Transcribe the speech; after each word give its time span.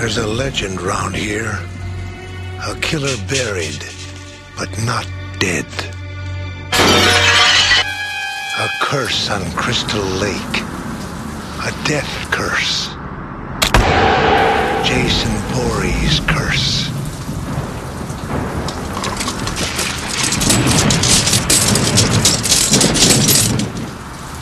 There's 0.00 0.16
a 0.16 0.26
legend 0.26 0.80
round 0.80 1.14
here. 1.14 1.58
A 2.66 2.74
killer 2.80 3.14
buried, 3.28 3.84
but 4.56 4.70
not 4.82 5.06
dead. 5.38 5.66
A 8.58 8.68
curse 8.80 9.28
on 9.28 9.44
Crystal 9.52 10.02
Lake. 10.02 10.56
A 11.60 11.70
death 11.84 12.30
curse. 12.32 12.88
Jason 14.88 15.36
Voorhees' 15.52 16.20
curse. 16.20 16.88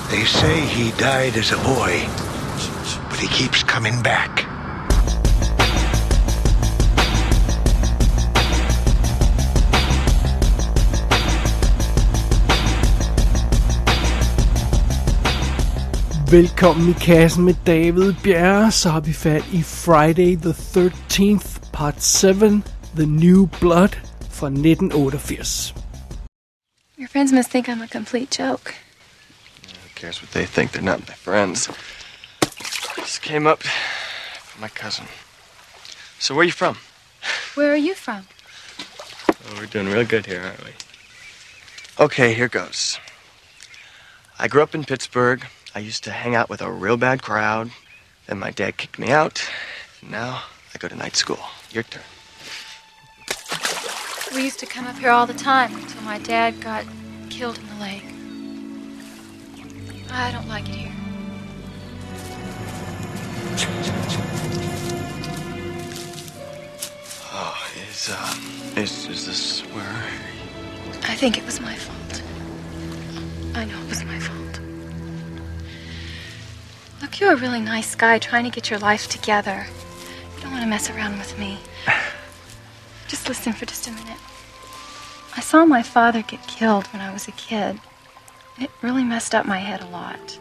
They 0.09 0.25
say 0.25 0.61
he 0.61 0.93
died 0.93 1.37
as 1.37 1.51
a 1.51 1.57
boy, 1.57 2.09
but 3.11 3.19
he 3.19 3.27
keeps 3.27 3.65
coming 3.65 4.01
back. 4.03 4.48
Velkommen 16.31 16.89
i 16.89 16.93
kassen 16.93 17.45
med 17.45 17.55
David 17.67 18.15
Bjerre, 18.23 18.73
så 18.73 18.91
har 18.91 19.01
vi 19.01 19.13
fat 19.13 19.45
i 19.53 19.63
Friday 19.63 20.37
the 20.37 20.53
13th, 20.53 21.73
part 21.73 22.03
7, 22.03 22.63
The 22.97 23.07
New 23.07 23.47
Blood 23.61 23.89
fra 24.31 24.47
1988. 24.47 25.75
Your 26.99 27.09
friends 27.09 27.33
must 27.33 27.51
think 27.51 27.69
I'm 27.69 27.83
a 27.83 27.87
complete 27.87 28.43
joke. 28.43 28.75
Who 29.63 29.89
cares 29.95 30.23
what 30.23 30.31
they 30.33 30.47
think? 30.47 30.73
They're 30.73 30.85
not 30.85 31.09
my 31.09 31.15
friends. 31.15 31.71
This 32.97 33.19
came 33.19 33.51
up 33.51 33.63
for 34.43 34.61
my 34.61 34.69
cousin. 34.69 35.07
So 36.19 36.35
where 36.35 36.43
are 36.43 36.49
you 36.49 36.53
from? 36.53 36.77
Where 37.55 37.71
are 37.73 37.83
you 37.89 37.95
from? 37.95 38.23
Oh, 39.29 39.57
we're 39.59 39.73
doing 39.73 39.95
real 39.95 40.07
good 40.07 40.27
here, 40.27 40.43
aren't 40.43 40.65
we? 40.65 40.73
Okay, 42.05 42.35
here 42.35 42.49
goes. 42.49 42.99
I 44.39 44.49
grew 44.49 44.63
up 44.63 44.75
in 44.75 44.85
Pittsburgh. 44.85 45.47
I 45.75 45.81
used 45.81 46.05
to 46.05 46.11
hang 46.11 46.35
out 46.35 46.49
with 46.49 46.63
a 46.63 46.71
real 46.71 46.97
bad 46.97 47.23
crowd. 47.23 47.71
Then 48.27 48.39
my 48.39 48.51
dad 48.51 48.77
kicked 48.77 48.99
me 48.99 49.11
out. 49.11 49.43
And 50.01 50.11
now 50.11 50.43
I 50.75 50.79
go 50.79 50.89
to 50.89 50.97
night 50.97 51.17
school. 51.17 51.41
Your 51.71 51.83
turn. 51.83 52.03
We 54.35 54.45
used 54.45 54.61
to 54.61 54.67
come 54.67 54.87
up 54.87 54.97
here 54.97 55.11
all 55.11 55.27
the 55.27 55.35
time 55.35 55.75
until 55.75 56.03
my 56.03 56.19
dad 56.19 56.61
got 56.61 56.85
killed 57.31 57.59
in 57.59 57.67
the 57.69 57.75
lake. 57.77 58.05
I 60.11 60.33
don't 60.33 60.49
like 60.49 60.69
it 60.69 60.75
here. 60.75 60.93
Oh, 67.31 67.71
is 67.91 68.11
um, 68.11 68.77
is 68.77 69.07
is 69.09 69.27
this 69.27 69.61
where? 69.73 70.05
I 71.05 71.15
think 71.15 71.39
it 71.39 71.45
was 71.45 71.61
my 71.61 71.75
fault. 71.75 72.23
I 73.55 73.65
know 73.65 73.79
it 73.83 73.89
was 73.89 74.05
my 74.05 74.19
fault. 74.19 74.48
Look, 77.09 77.21
you're 77.21 77.33
a 77.33 77.37
really 77.37 77.63
nice 77.63 77.95
guy 77.95 78.19
trying 78.19 78.45
to 78.45 78.51
get 78.51 78.69
your 78.69 78.79
life 78.81 79.09
together. 79.09 79.67
You 80.37 80.43
don't 80.43 80.53
want 80.53 80.63
to 80.63 80.69
mess 80.69 80.91
around 80.91 81.17
with 81.17 81.39
me. 81.39 81.59
Just 83.09 83.29
listen 83.29 83.55
for 83.55 83.65
just 83.65 83.89
a 83.89 83.91
minute. 83.91 84.21
I 85.35 85.41
saw 85.41 85.65
my 85.65 85.83
father 85.83 86.21
get 86.21 86.47
killed 86.47 86.87
when 86.93 87.01
I 87.01 87.11
was 87.11 87.27
a 87.27 87.33
kid. 87.33 87.81
It 88.59 88.71
really 88.83 89.05
messed 89.05 89.35
up 89.35 89.47
my 89.47 89.59
head 89.59 89.81
a 89.81 89.87
lot. 89.87 90.41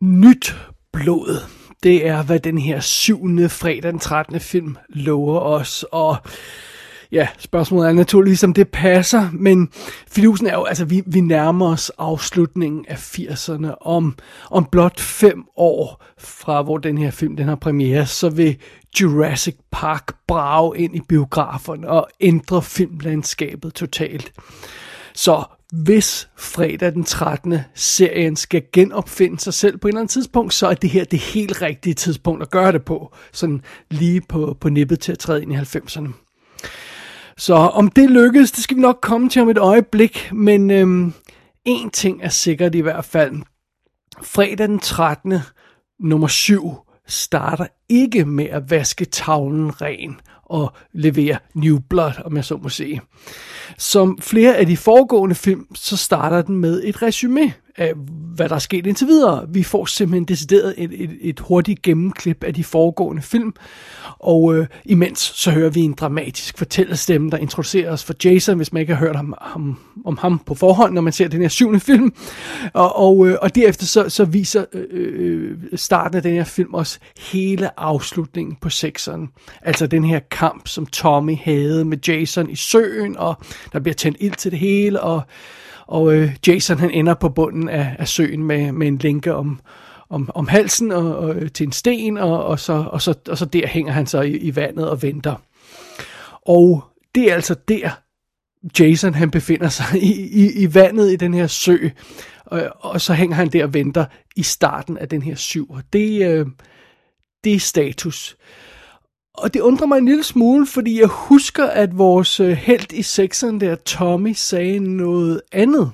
Nyt 0.00 0.54
blod. 0.92 1.42
Det 1.82 2.06
er, 2.06 2.22
hvad 2.22 2.40
den 2.40 2.58
her 2.58 2.80
syvende 2.80 3.48
fredag 3.48 3.92
den 3.92 3.98
13. 3.98 4.40
film 4.40 4.76
lover 4.88 5.40
os, 5.40 5.84
og 5.92 6.16
ja, 7.12 7.28
spørgsmålet 7.38 7.88
er 7.88 7.92
naturligvis, 7.92 8.44
om 8.44 8.52
det 8.52 8.68
passer, 8.68 9.28
men 9.32 9.68
fidusen 10.08 10.46
er 10.46 10.54
jo, 10.54 10.64
altså 10.64 10.84
vi, 10.84 11.02
vi 11.06 11.20
nærmer 11.20 11.72
os 11.72 11.90
afslutningen 11.98 12.84
af 12.88 12.96
80'erne, 12.96 13.74
om, 13.80 14.16
om 14.50 14.64
blot 14.64 15.00
fem 15.00 15.44
år 15.56 16.04
fra 16.18 16.62
hvor 16.62 16.78
den 16.78 16.98
her 16.98 17.10
film 17.10 17.36
den 17.36 17.48
har 17.48 17.54
premiere, 17.54 18.06
så 18.06 18.28
vil 18.28 18.56
Jurassic 19.00 19.56
Park 19.70 20.16
brage 20.26 20.78
ind 20.78 20.96
i 20.96 21.00
biograferne 21.08 21.88
og 21.88 22.08
ændre 22.20 22.62
filmlandskabet 22.62 23.74
totalt. 23.74 24.32
Så 25.14 25.44
hvis 25.72 26.28
fredag 26.36 26.92
den 26.92 27.04
13. 27.04 27.58
serien 27.74 28.36
skal 28.36 28.62
genopfinde 28.72 29.40
sig 29.40 29.54
selv 29.54 29.78
på 29.78 29.88
et 29.88 29.90
eller 29.90 30.00
andet 30.00 30.12
tidspunkt, 30.12 30.54
så 30.54 30.66
er 30.66 30.74
det 30.74 30.90
her 30.90 31.04
det 31.04 31.18
helt 31.18 31.62
rigtige 31.62 31.94
tidspunkt 31.94 32.42
at 32.42 32.50
gøre 32.50 32.72
det 32.72 32.84
på. 32.84 33.14
Sådan 33.32 33.62
lige 33.90 34.20
på, 34.20 34.56
på 34.60 34.68
nippet 34.68 35.00
til 35.00 35.12
at 35.12 35.18
træde 35.18 35.42
ind 35.42 35.52
i 35.52 35.56
90'erne. 35.56 36.12
Så 37.36 37.54
om 37.54 37.88
det 37.88 38.10
lykkes, 38.10 38.52
det 38.52 38.64
skal 38.64 38.76
vi 38.76 38.82
nok 38.82 38.98
komme 39.02 39.28
til 39.28 39.42
om 39.42 39.48
et 39.48 39.58
øjeblik, 39.58 40.32
men 40.32 40.70
øhm, 40.70 41.12
en 41.64 41.90
ting 41.90 42.22
er 42.22 42.28
sikkert 42.28 42.74
i 42.74 42.80
hvert 42.80 43.04
fald. 43.04 43.42
Fredag 44.22 44.68
den 44.68 44.78
13. 44.78 45.34
nummer 46.00 46.28
7 46.28 46.74
starter 47.06 47.66
ikke 47.88 48.24
med 48.24 48.44
at 48.44 48.70
vaske 48.70 49.04
tavlen 49.04 49.82
ren 49.82 50.20
og 50.44 50.72
levere 50.92 51.38
New 51.54 51.78
Blood, 51.90 52.12
om 52.24 52.36
jeg 52.36 52.44
så 52.44 52.56
må 52.56 52.68
sige. 52.68 53.00
Som 53.78 54.18
flere 54.20 54.56
af 54.56 54.66
de 54.66 54.76
foregående 54.76 55.34
film, 55.34 55.74
så 55.74 55.96
starter 55.96 56.42
den 56.42 56.56
med 56.56 56.82
et 56.84 57.02
resume 57.02 57.52
af, 57.76 57.92
hvad 58.34 58.48
der 58.48 58.54
er 58.54 58.58
sket 58.58 58.86
indtil 58.86 59.06
videre. 59.06 59.46
Vi 59.48 59.62
får 59.62 59.84
simpelthen 59.84 60.24
decideret 60.24 60.74
et, 60.78 60.90
et, 60.94 61.18
et 61.20 61.40
hurtigt 61.40 61.82
gennemklip 61.82 62.44
af 62.44 62.54
de 62.54 62.64
foregående 62.64 63.22
film, 63.22 63.52
og 64.18 64.54
øh, 64.54 64.66
imens 64.84 65.18
så 65.18 65.50
hører 65.50 65.70
vi 65.70 65.80
en 65.80 65.92
dramatisk 65.92 66.58
fortællerstemme, 66.58 67.30
der 67.30 67.36
introducerer 67.36 67.92
os 67.92 68.04
for 68.04 68.14
Jason, 68.24 68.56
hvis 68.56 68.72
man 68.72 68.80
ikke 68.80 68.94
har 68.94 69.06
hørt 69.06 69.16
ham, 69.16 69.34
ham, 69.40 69.78
om 70.04 70.16
ham 70.16 70.38
på 70.38 70.54
forhånd, 70.54 70.94
når 70.94 71.00
man 71.00 71.12
ser 71.12 71.28
den 71.28 71.40
her 71.40 71.48
syvende 71.48 71.80
film. 71.80 72.14
Og, 72.72 72.96
og, 72.96 73.28
øh, 73.28 73.36
og 73.42 73.54
derefter 73.54 73.86
så, 73.86 74.08
så 74.08 74.24
viser 74.24 74.64
øh, 74.72 74.84
øh, 74.92 75.58
starten 75.74 76.16
af 76.16 76.22
den 76.22 76.32
her 76.32 76.44
film 76.44 76.74
også 76.74 76.98
hele 77.32 77.80
afslutningen 77.80 78.56
på 78.60 78.70
sekseren. 78.70 79.28
Altså 79.62 79.86
den 79.86 80.04
her 80.04 80.20
kamp, 80.30 80.68
som 80.68 80.86
Tommy 80.86 81.36
havde 81.44 81.84
med 81.84 81.98
Jason 82.08 82.50
i 82.50 82.56
søen, 82.56 83.16
og 83.16 83.36
der 83.72 83.80
bliver 83.80 83.94
tændt 83.94 84.16
ild 84.20 84.34
til 84.34 84.50
det 84.50 84.58
hele, 84.58 85.00
og 85.00 85.22
og 85.92 86.14
øh, 86.14 86.36
Jason 86.46 86.78
han 86.78 86.90
ender 86.90 87.14
på 87.14 87.28
bunden 87.28 87.68
af, 87.68 87.96
af 87.98 88.08
søen 88.08 88.44
med, 88.44 88.72
med 88.72 88.88
en 88.88 88.98
lænke 88.98 89.34
om, 89.34 89.60
om, 90.10 90.30
om 90.34 90.48
halsen 90.48 90.92
og, 90.92 91.16
og, 91.16 91.36
øh, 91.36 91.50
til 91.50 91.66
en 91.66 91.72
sten, 91.72 92.18
og, 92.18 92.44
og, 92.44 92.60
så, 92.60 92.72
og, 92.72 93.02
så, 93.02 93.14
og 93.28 93.38
så 93.38 93.44
der 93.44 93.66
hænger 93.66 93.92
han 93.92 94.06
så 94.06 94.20
i, 94.20 94.36
i 94.36 94.56
vandet 94.56 94.90
og 94.90 95.02
venter. 95.02 95.34
Og 96.46 96.84
det 97.14 97.30
er 97.30 97.34
altså 97.34 97.54
der, 97.68 97.90
Jason 98.78 99.14
han 99.14 99.30
befinder 99.30 99.68
sig 99.68 100.02
i, 100.02 100.12
i, 100.44 100.62
i 100.62 100.74
vandet 100.74 101.12
i 101.12 101.16
den 101.16 101.34
her 101.34 101.46
sø, 101.46 101.76
og, 102.44 102.62
og 102.80 103.00
så 103.00 103.14
hænger 103.14 103.36
han 103.36 103.48
der 103.48 103.64
og 103.64 103.74
venter 103.74 104.04
i 104.36 104.42
starten 104.42 104.98
af 104.98 105.08
den 105.08 105.22
her 105.22 105.34
syv. 105.34 105.70
Og 105.70 105.82
det, 105.92 106.26
øh, 106.26 106.46
det 107.44 107.54
er 107.54 107.60
status. 107.60 108.36
Og 109.34 109.54
det 109.54 109.60
undrer 109.60 109.86
mig 109.86 109.98
en 109.98 110.04
lille 110.04 110.24
smule, 110.24 110.66
fordi 110.66 111.00
jeg 111.00 111.08
husker, 111.08 111.66
at 111.66 111.98
vores 111.98 112.40
øh, 112.40 112.50
held 112.50 112.92
i 112.92 113.02
sekseren 113.02 113.60
der, 113.60 113.74
Tommy, 113.74 114.32
sagde 114.32 114.78
noget 114.78 115.40
andet. 115.52 115.92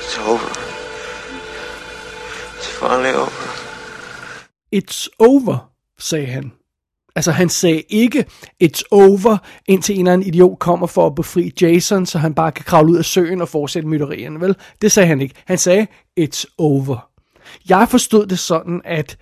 It's 0.00 0.28
over. 0.28 0.38
It's 2.58 2.86
finally 2.86 3.14
over. 3.14 3.28
It's 4.76 5.08
over, 5.18 5.70
sagde 5.98 6.26
han. 6.26 6.52
Altså 7.16 7.32
han 7.32 7.48
sagde 7.48 7.80
ikke, 7.80 8.26
it's 8.64 8.82
over, 8.90 9.36
indtil 9.66 9.94
en 9.94 10.00
eller 10.00 10.12
anden 10.12 10.28
idiot 10.28 10.58
kommer 10.58 10.86
for 10.86 11.06
at 11.06 11.14
befri 11.14 11.52
Jason, 11.60 12.06
så 12.06 12.18
han 12.18 12.34
bare 12.34 12.52
kan 12.52 12.64
kravle 12.64 12.92
ud 12.92 12.96
af 12.96 13.04
søen 13.04 13.40
og 13.40 13.48
fortsætte 13.48 13.88
mytterierne, 13.88 14.40
vel? 14.40 14.56
Det 14.82 14.92
sagde 14.92 15.06
han 15.06 15.20
ikke. 15.20 15.34
Han 15.46 15.58
sagde, 15.58 15.86
it's 16.20 16.44
over. 16.58 17.10
Jeg 17.68 17.88
forstod 17.88 18.26
det 18.26 18.38
sådan, 18.38 18.80
at 18.84 19.18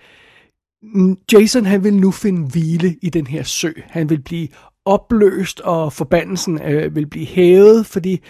Mm, 0.93 1.17
Jason 1.33 1.65
han 1.65 1.83
vil 1.83 1.93
nu 1.93 2.11
finde 2.11 2.47
hvile 2.47 2.95
i 3.01 3.09
den 3.09 3.27
her 3.27 3.43
sø. 3.43 3.71
Han 3.87 4.09
vil 4.09 4.21
blive 4.21 4.47
opløst, 4.85 5.59
og 5.59 5.93
forbandelsen 5.93 6.61
øh, 6.61 6.95
vil 6.95 7.07
blive 7.07 7.25
hævet, 7.25 7.85
fordi 7.85 8.21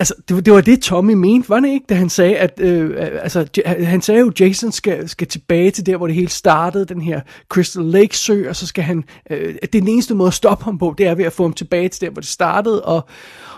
altså, 0.00 0.14
det, 0.28 0.36
var, 0.36 0.42
det 0.42 0.52
var 0.52 0.60
det, 0.60 0.82
Tommy 0.82 1.12
mente, 1.12 1.48
var 1.48 1.60
det 1.60 1.68
ikke, 1.68 1.86
da 1.88 1.94
han 1.94 2.08
sagde, 2.08 2.36
at 2.36 2.60
øh, 2.60 2.90
øh 2.90 2.96
altså, 3.22 3.46
han 3.66 4.02
sagde 4.02 4.20
jo, 4.20 4.28
at 4.28 4.40
Jason 4.40 4.72
skal, 4.72 5.08
skal 5.08 5.26
tilbage 5.26 5.70
til 5.70 5.86
der, 5.86 5.96
hvor 5.96 6.06
det 6.06 6.16
hele 6.16 6.28
startede, 6.28 6.84
den 6.84 7.00
her 7.00 7.20
Crystal 7.48 7.84
Lake 7.84 8.16
sø, 8.16 8.48
og 8.48 8.56
så 8.56 8.66
skal 8.66 8.84
han, 8.84 9.04
øh, 9.30 9.54
det 9.54 9.58
er 9.62 9.80
den 9.80 9.88
eneste 9.88 10.14
måde 10.14 10.28
at 10.28 10.34
stoppe 10.34 10.64
ham 10.64 10.78
på, 10.78 10.94
det 10.98 11.06
er 11.06 11.14
ved 11.14 11.24
at 11.24 11.32
få 11.32 11.42
ham 11.42 11.52
tilbage 11.52 11.88
til 11.88 12.00
der, 12.00 12.10
hvor 12.10 12.20
det 12.20 12.30
startede, 12.30 12.84
og, 12.84 13.08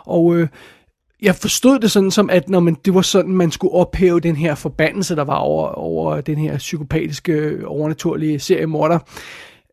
og 0.06 0.36
øh, 0.36 0.48
jeg 1.24 1.34
forstod 1.34 1.78
det 1.78 1.90
sådan 1.90 2.10
som, 2.10 2.30
at 2.30 2.48
når 2.48 2.60
man, 2.60 2.76
det 2.84 2.94
var 2.94 3.02
sådan, 3.02 3.32
man 3.32 3.50
skulle 3.50 3.74
ophæve 3.74 4.20
den 4.20 4.36
her 4.36 4.54
forbandelse, 4.54 5.16
der 5.16 5.24
var 5.24 5.36
over, 5.36 5.68
over 5.68 6.20
den 6.20 6.38
her 6.38 6.58
psykopatiske, 6.58 7.66
overnaturlige 7.66 8.38
seriemorder. 8.38 8.98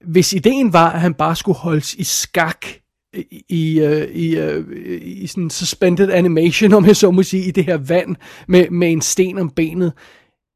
Hvis 0.05 0.33
ideen 0.33 0.73
var, 0.73 0.91
at 0.91 1.01
han 1.01 1.13
bare 1.13 1.35
skulle 1.35 1.57
holdes 1.57 1.93
i 1.93 2.03
skak 2.03 2.65
i, 3.13 3.43
i, 3.49 3.79
øh, 3.79 4.07
i, 4.11 4.37
øh, 4.37 4.65
i 5.01 5.27
sådan 5.27 5.49
suspended 5.49 6.11
animation, 6.11 6.73
om 6.73 6.85
jeg 6.85 6.95
så 6.95 7.11
må 7.11 7.23
sige, 7.23 7.43
i 7.43 7.51
det 7.51 7.65
her 7.65 7.77
vand 7.77 8.15
med, 8.47 8.69
med 8.69 8.91
en 8.91 9.01
sten 9.01 9.37
om 9.37 9.49
benet, 9.49 9.93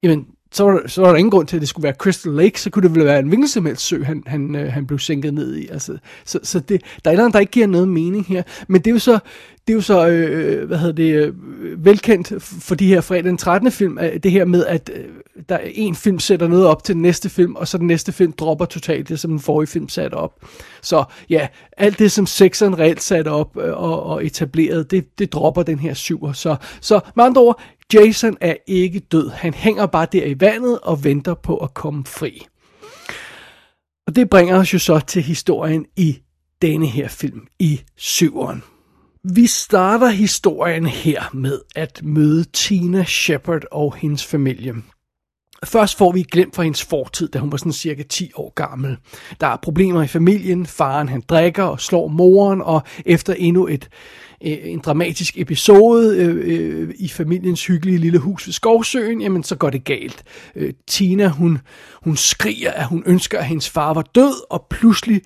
jamen, 0.03 0.25
så 0.51 0.63
var, 0.63 0.71
der, 0.71 0.87
så 0.87 1.01
var 1.01 1.09
der 1.09 1.17
ingen 1.17 1.31
grund 1.31 1.47
til, 1.47 1.57
at 1.57 1.61
det 1.61 1.69
skulle 1.69 1.83
være 1.83 1.93
Crystal 1.93 2.31
Lake, 2.31 2.61
så 2.61 2.69
kunne 2.69 2.83
det 2.83 2.95
vel 2.95 3.05
være 3.05 3.19
en 3.19 3.27
hvilken 3.27 3.47
som 3.47 3.65
helst 3.65 3.81
sø, 3.87 4.03
han, 4.03 4.23
han, 4.27 4.55
øh, 4.55 4.73
han 4.73 4.87
blev 4.87 4.99
sænket 4.99 5.33
ned 5.33 5.55
i. 5.55 5.67
Altså, 5.67 5.97
så 6.25 6.39
så 6.43 6.59
det, 6.59 6.81
der 7.05 7.11
er 7.11 7.15
noget, 7.15 7.33
der 7.33 7.39
ikke 7.39 7.51
giver 7.51 7.67
noget 7.67 7.87
mening 7.87 8.25
her. 8.25 8.43
Men 8.67 8.81
det 8.81 8.87
er 8.87 8.91
jo 8.93 8.99
så, 8.99 9.19
det 9.67 9.73
er 9.73 9.75
jo 9.75 9.81
så 9.81 10.07
øh, 10.07 10.61
øh, 10.61 10.67
hvad 10.67 10.77
hedder 10.77 10.93
det, 10.93 11.13
øh, 11.13 11.33
velkendt 11.85 12.43
for 12.43 12.75
de 12.75 12.87
her 12.87 13.01
fredag 13.01 13.23
den 13.23 13.37
13. 13.37 13.71
film, 13.71 13.99
øh, 13.99 14.17
det 14.23 14.31
her 14.31 14.45
med, 14.45 14.65
at 14.65 14.91
øh, 14.93 15.05
der 15.49 15.55
er 15.55 15.69
en 15.73 15.95
film 15.95 16.19
sætter 16.19 16.47
noget 16.47 16.65
op 16.65 16.83
til 16.83 16.95
den 16.95 17.01
næste 17.01 17.29
film, 17.29 17.55
og 17.55 17.67
så 17.67 17.77
den 17.77 17.87
næste 17.87 18.11
film 18.11 18.33
dropper 18.33 18.65
totalt 18.65 19.09
det, 19.09 19.19
som 19.19 19.31
den 19.31 19.39
forrige 19.39 19.67
film 19.67 19.89
satte 19.89 20.15
op. 20.15 20.45
Så 20.81 21.03
ja, 21.29 21.47
alt 21.77 21.99
det, 21.99 22.11
som 22.11 22.25
sekseren 22.25 22.79
reelt 22.79 23.01
satte 23.01 23.29
op 23.29 23.57
øh, 23.57 23.77
og, 23.77 24.03
og 24.03 24.25
etableret, 24.25 24.91
det, 24.91 25.19
det 25.19 25.33
dropper 25.33 25.63
den 25.63 25.79
her 25.79 25.93
syver. 25.93 26.33
Så, 26.33 26.55
så 26.81 26.99
med 27.15 27.23
andre 27.23 27.41
ord, 27.41 27.61
Jason 27.93 28.37
er 28.41 28.55
ikke 28.67 28.99
død. 28.99 29.29
Han 29.29 29.53
hænger 29.53 29.85
bare 29.85 30.07
der 30.11 30.25
i 30.25 30.35
vandet 30.39 30.79
og 30.79 31.03
venter 31.03 31.33
på 31.33 31.57
at 31.57 31.73
komme 31.73 32.03
fri. 32.05 32.45
Og 34.07 34.15
det 34.15 34.29
bringer 34.29 34.59
os 34.59 34.73
jo 34.73 34.79
så 34.79 34.99
til 34.99 35.21
historien 35.21 35.85
i 35.95 36.17
denne 36.61 36.87
her 36.87 37.07
film, 37.07 37.47
i 37.59 37.81
syveren. 37.95 38.63
Vi 39.33 39.47
starter 39.47 40.07
historien 40.07 40.85
her 40.85 41.23
med 41.33 41.59
at 41.75 42.01
møde 42.03 42.43
Tina 42.43 43.03
Shepard 43.03 43.61
og 43.71 43.95
hendes 43.95 44.25
familie. 44.25 44.73
Først 45.63 45.97
får 45.97 46.11
vi 46.11 46.23
glemt 46.23 46.55
fra 46.55 46.63
hendes 46.63 46.83
fortid, 46.83 47.27
da 47.27 47.39
hun 47.39 47.51
var 47.51 47.57
sådan 47.57 47.71
cirka 47.71 48.03
10 48.03 48.31
år 48.35 48.53
gammel. 48.55 48.97
Der 49.41 49.47
er 49.47 49.57
problemer 49.61 50.03
i 50.03 50.07
familien, 50.07 50.65
faren 50.65 51.09
han 51.09 51.23
drikker 51.29 51.63
og 51.63 51.79
slår 51.79 52.07
moren, 52.07 52.61
og 52.61 52.81
efter 53.05 53.33
endnu 53.33 53.67
et, 53.67 53.89
øh, 54.45 54.57
en 54.63 54.79
dramatisk 54.79 55.37
episode 55.37 56.17
øh, 56.17 56.35
øh, 56.45 56.93
i 56.99 57.07
familiens 57.07 57.65
hyggelige 57.65 57.97
lille 57.97 58.19
hus 58.19 58.47
ved 58.47 58.53
Skovsøen, 58.53 59.21
jamen 59.21 59.43
så 59.43 59.55
går 59.55 59.69
det 59.69 59.83
galt. 59.83 60.23
Øh, 60.55 60.73
Tina, 60.87 61.27
hun, 61.27 61.59
hun 62.03 62.17
skriger, 62.17 62.71
at 62.71 62.87
hun 62.87 63.03
ønsker, 63.05 63.39
at 63.39 63.45
hendes 63.45 63.69
far 63.69 63.93
var 63.93 64.05
død, 64.15 64.51
og 64.51 64.67
pludselig 64.69 65.21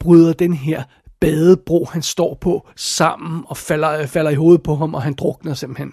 bryder 0.00 0.32
den 0.32 0.52
her 0.52 0.82
badebro, 1.22 1.88
han 1.92 2.02
står 2.02 2.38
på, 2.40 2.68
sammen 2.76 3.44
og 3.46 3.56
falder, 3.56 4.06
falder 4.06 4.30
i 4.30 4.34
hovedet 4.34 4.62
på 4.62 4.76
ham, 4.76 4.94
og 4.94 5.02
han 5.02 5.14
drukner 5.14 5.54
simpelthen. 5.54 5.92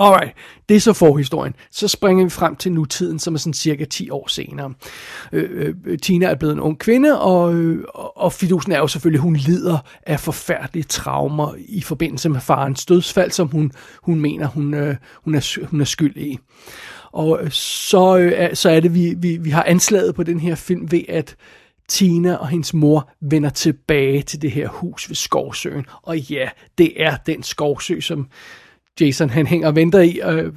Alright, 0.00 0.32
det 0.68 0.76
er 0.76 0.80
så 0.80 0.92
forhistorien. 0.92 1.54
Så 1.70 1.88
springer 1.88 2.24
vi 2.24 2.30
frem 2.30 2.56
til 2.56 2.72
nutiden, 2.72 3.18
som 3.18 3.34
er 3.34 3.38
sådan 3.38 3.52
cirka 3.52 3.84
10 3.84 4.10
år 4.10 4.28
senere. 4.28 4.74
Øh, 5.32 5.74
øh, 5.84 5.98
Tina 5.98 6.26
er 6.26 6.34
blevet 6.34 6.52
en 6.52 6.60
ung 6.60 6.78
kvinde, 6.78 7.20
og, 7.20 7.54
øh, 7.54 7.84
og 7.94 8.32
fidusen 8.32 8.72
er 8.72 8.78
jo 8.78 8.86
selvfølgelig, 8.86 9.20
hun 9.20 9.36
lider 9.36 9.78
af 10.06 10.20
forfærdelige 10.20 10.84
traumer 10.84 11.54
i 11.58 11.80
forbindelse 11.80 12.28
med 12.28 12.40
farens 12.40 12.86
dødsfald, 12.86 13.30
som 13.30 13.48
hun, 13.48 13.72
hun 14.02 14.20
mener, 14.20 14.46
hun, 14.46 14.74
øh, 14.74 14.96
hun, 15.24 15.34
er, 15.34 15.66
hun 15.70 15.80
er 15.80 15.84
skyld 15.84 16.16
i. 16.16 16.38
Og 17.12 17.38
øh, 17.42 17.50
så, 17.50 18.18
øh, 18.18 18.54
så 18.54 18.70
er 18.70 18.80
det, 18.80 18.94
vi, 18.94 19.14
vi, 19.18 19.36
vi 19.36 19.50
har 19.50 19.62
anslaget 19.62 20.14
på 20.14 20.22
den 20.22 20.40
her 20.40 20.54
film 20.54 20.90
ved, 20.90 21.02
at 21.08 21.36
Tina 21.88 22.34
og 22.34 22.48
hendes 22.48 22.74
mor 22.74 23.10
vender 23.20 23.50
tilbage 23.50 24.22
til 24.22 24.42
det 24.42 24.50
her 24.50 24.68
hus 24.68 25.08
ved 25.08 25.16
Skovsøen. 25.16 25.86
Og 26.02 26.18
ja, 26.18 26.48
det 26.78 27.02
er 27.02 27.16
den 27.16 27.42
skovsø, 27.42 28.00
som 28.00 28.28
Jason 29.00 29.30
han 29.30 29.46
hænger 29.46 29.68
og 29.68 29.76
venter 29.76 30.00
i. 30.00 30.20
Øh, 30.24 30.52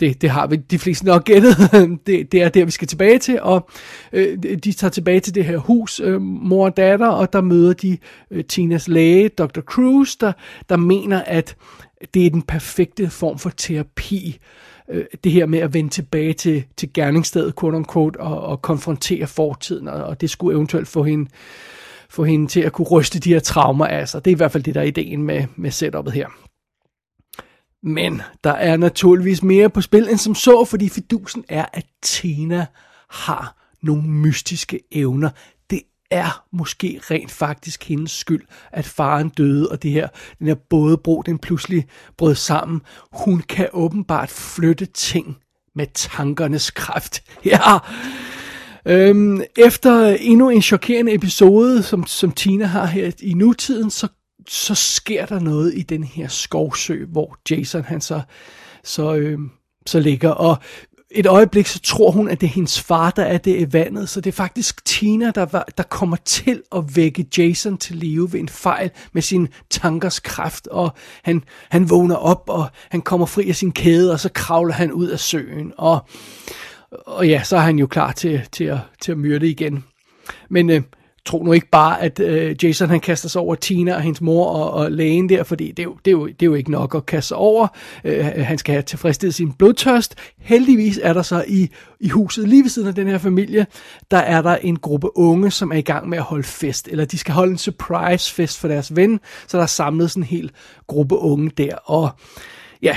det, 0.00 0.22
det 0.22 0.30
har 0.30 0.46
vi 0.46 0.56
de 0.56 0.78
fleste 0.78 1.04
nok 1.06 1.24
gættet. 1.24 1.56
det, 2.06 2.32
det 2.32 2.42
er 2.42 2.48
der, 2.48 2.64
vi 2.64 2.70
skal 2.70 2.88
tilbage 2.88 3.18
til. 3.18 3.42
Og 3.42 3.70
øh, 4.12 4.38
de 4.42 4.72
tager 4.72 4.90
tilbage 4.90 5.20
til 5.20 5.34
det 5.34 5.44
her 5.44 5.56
hus, 5.56 6.00
øh, 6.00 6.20
mor 6.20 6.64
og 6.64 6.76
datter, 6.76 7.06
og 7.06 7.32
der 7.32 7.40
møder 7.40 7.72
de 7.72 7.98
øh, 8.30 8.44
Tinas 8.44 8.88
læge, 8.88 9.28
Dr. 9.28 9.60
Cruz, 9.60 10.16
der, 10.16 10.32
der 10.68 10.76
mener, 10.76 11.22
at 11.22 11.56
det 12.14 12.26
er 12.26 12.30
den 12.30 12.42
perfekte 12.42 13.10
form 13.10 13.38
for 13.38 13.50
terapi 13.50 14.38
øh, 14.40 14.71
Øh, 14.92 15.04
det 15.24 15.32
her 15.32 15.46
med 15.46 15.58
at 15.58 15.74
vende 15.74 15.90
tilbage 15.90 16.32
til, 16.32 16.64
til 16.76 16.92
gerningsstedet, 16.92 17.56
quote 17.60 17.76
unquote, 17.76 18.20
og, 18.20 18.40
og 18.40 18.62
konfrontere 18.62 19.26
fortiden, 19.26 19.88
og, 19.88 20.04
og 20.04 20.20
det 20.20 20.30
skulle 20.30 20.56
eventuelt 20.56 20.88
få 20.88 21.02
hende, 21.02 21.30
få 22.10 22.24
hende 22.24 22.46
til 22.46 22.60
at 22.60 22.72
kunne 22.72 22.88
ryste 22.88 23.20
de 23.20 23.32
her 23.32 23.40
traumer 23.40 23.86
af 23.86 24.08
sig. 24.08 24.24
Det 24.24 24.30
er 24.30 24.34
i 24.34 24.36
hvert 24.36 24.52
fald 24.52 24.62
det, 24.62 24.74
der 24.74 24.80
er 24.80 24.84
ideen 24.84 25.22
med, 25.22 25.44
med 25.56 25.70
setupet 25.70 26.12
her. 26.12 26.28
Men 27.82 28.22
der 28.44 28.50
er 28.50 28.76
naturligvis 28.76 29.42
mere 29.42 29.70
på 29.70 29.80
spil 29.80 30.08
end 30.08 30.18
som 30.18 30.34
så, 30.34 30.64
fordi 30.64 30.88
fidusen 30.88 31.44
er, 31.48 31.66
at 31.72 31.86
Tina 32.02 32.66
har 33.10 33.56
nogle 33.82 34.02
mystiske 34.02 34.80
evner. 34.92 35.30
Er 36.12 36.44
måske 36.52 37.00
rent 37.10 37.30
faktisk 37.30 37.84
hendes 37.84 38.12
skyld, 38.12 38.42
at 38.72 38.84
faren 38.84 39.28
døde, 39.28 39.68
og 39.68 39.82
det 39.82 39.90
her, 39.90 40.08
den 40.38 40.46
her 40.46 40.54
bådebro, 40.54 41.22
den 41.26 41.38
pludselig 41.38 41.86
brød 42.18 42.34
sammen. 42.34 42.80
Hun 43.12 43.40
kan 43.40 43.68
åbenbart 43.72 44.30
flytte 44.30 44.86
ting 44.86 45.36
med 45.74 45.86
tankernes 45.94 46.70
kraft. 46.70 47.22
Ja, 47.44 47.78
Øhm, 48.86 49.42
efter 49.56 50.06
endnu 50.20 50.48
en 50.48 50.62
chokerende 50.62 51.14
episode, 51.14 51.82
som, 51.82 52.06
som 52.06 52.32
Tina 52.32 52.64
har 52.64 52.86
her 52.86 53.10
i 53.22 53.34
nutiden, 53.34 53.90
så 53.90 54.08
så 54.48 54.74
sker 54.74 55.26
der 55.26 55.38
noget 55.38 55.74
i 55.74 55.82
den 55.82 56.04
her 56.04 56.28
skovsø, 56.28 57.04
hvor 57.04 57.36
Jason 57.50 57.82
han 57.82 58.00
så, 58.00 58.20
så, 58.84 59.14
øhm, 59.14 59.50
så 59.86 60.00
ligger. 60.00 60.30
Og 60.30 60.56
et 61.14 61.26
øjeblik, 61.26 61.66
så 61.66 61.80
tror 61.80 62.10
hun, 62.10 62.28
at 62.28 62.40
det 62.40 62.46
er 62.46 62.50
hendes 62.50 62.80
far, 62.80 63.10
der 63.10 63.22
er 63.22 63.38
det 63.38 63.60
i 63.60 63.72
vandet. 63.72 64.08
Så 64.08 64.20
det 64.20 64.30
er 64.30 64.36
faktisk 64.36 64.84
Tina, 64.84 65.30
der, 65.30 65.46
var, 65.46 65.66
der 65.76 65.82
kommer 65.82 66.16
til 66.16 66.62
at 66.76 66.96
vække 66.96 67.26
Jason 67.38 67.78
til 67.78 67.96
live 67.96 68.32
ved 68.32 68.40
en 68.40 68.48
fejl 68.48 68.90
med 69.12 69.22
sin 69.22 69.48
tankers 69.70 70.20
kraft. 70.20 70.66
Og 70.66 70.90
han, 71.22 71.44
han 71.70 71.90
vågner 71.90 72.16
op, 72.16 72.44
og 72.48 72.70
han 72.90 73.02
kommer 73.02 73.26
fri 73.26 73.48
af 73.48 73.56
sin 73.56 73.72
kæde, 73.72 74.12
og 74.12 74.20
så 74.20 74.30
kravler 74.34 74.74
han 74.74 74.92
ud 74.92 75.08
af 75.08 75.18
søen. 75.18 75.72
Og, 75.76 76.06
og 76.90 77.28
ja, 77.28 77.42
så 77.42 77.56
er 77.56 77.60
han 77.60 77.78
jo 77.78 77.86
klar 77.86 78.12
til, 78.12 78.42
til, 78.52 78.64
at, 78.64 78.78
til 79.00 79.12
at 79.12 79.18
myrde 79.18 79.48
igen. 79.48 79.84
Men 80.48 80.70
øh, 80.70 80.82
tro 81.24 81.42
nu 81.42 81.52
ikke 81.52 81.68
bare, 81.68 82.02
at 82.02 82.20
øh, 82.20 82.64
Jason 82.64 82.90
han 82.90 83.00
kaster 83.00 83.28
sig 83.28 83.40
over 83.40 83.54
Tina 83.54 83.94
og 83.94 84.00
hendes 84.00 84.20
mor 84.20 84.46
og, 84.46 84.70
og 84.70 84.92
lægen 84.92 85.28
der, 85.28 85.42
fordi 85.42 85.68
det 85.68 85.78
er, 85.78 85.82
jo, 85.82 85.96
det, 86.04 86.10
er 86.10 86.12
jo, 86.12 86.26
det 86.26 86.42
er 86.42 86.46
jo 86.46 86.54
ikke 86.54 86.70
nok 86.70 86.94
at 86.94 87.06
kaste 87.06 87.28
sig 87.28 87.36
over. 87.36 87.68
Øh, 88.04 88.24
han 88.24 88.58
skal 88.58 88.72
have 88.72 88.82
tilfredsstillet 88.82 89.34
sin 89.34 89.52
blodtørst. 89.52 90.14
Heldigvis 90.38 91.00
er 91.02 91.12
der 91.12 91.22
så 91.22 91.44
i, 91.48 91.68
i 92.00 92.08
huset 92.08 92.48
lige 92.48 92.62
ved 92.62 92.70
siden 92.70 92.88
af 92.88 92.94
den 92.94 93.08
her 93.08 93.18
familie, 93.18 93.66
der 94.10 94.18
er 94.18 94.42
der 94.42 94.56
en 94.56 94.76
gruppe 94.76 95.16
unge, 95.18 95.50
som 95.50 95.72
er 95.72 95.76
i 95.76 95.82
gang 95.82 96.08
med 96.08 96.18
at 96.18 96.24
holde 96.24 96.44
fest, 96.44 96.88
eller 96.88 97.04
de 97.04 97.18
skal 97.18 97.34
holde 97.34 97.52
en 97.52 97.58
surprise 97.58 98.34
fest 98.34 98.58
for 98.58 98.68
deres 98.68 98.96
ven, 98.96 99.20
så 99.46 99.56
der 99.56 99.62
er 99.62 99.66
samlet 99.66 100.10
sådan 100.10 100.22
en 100.22 100.26
hel 100.26 100.50
gruppe 100.86 101.16
unge 101.16 101.50
der, 101.50 101.74
og 101.74 102.10
ja, 102.82 102.96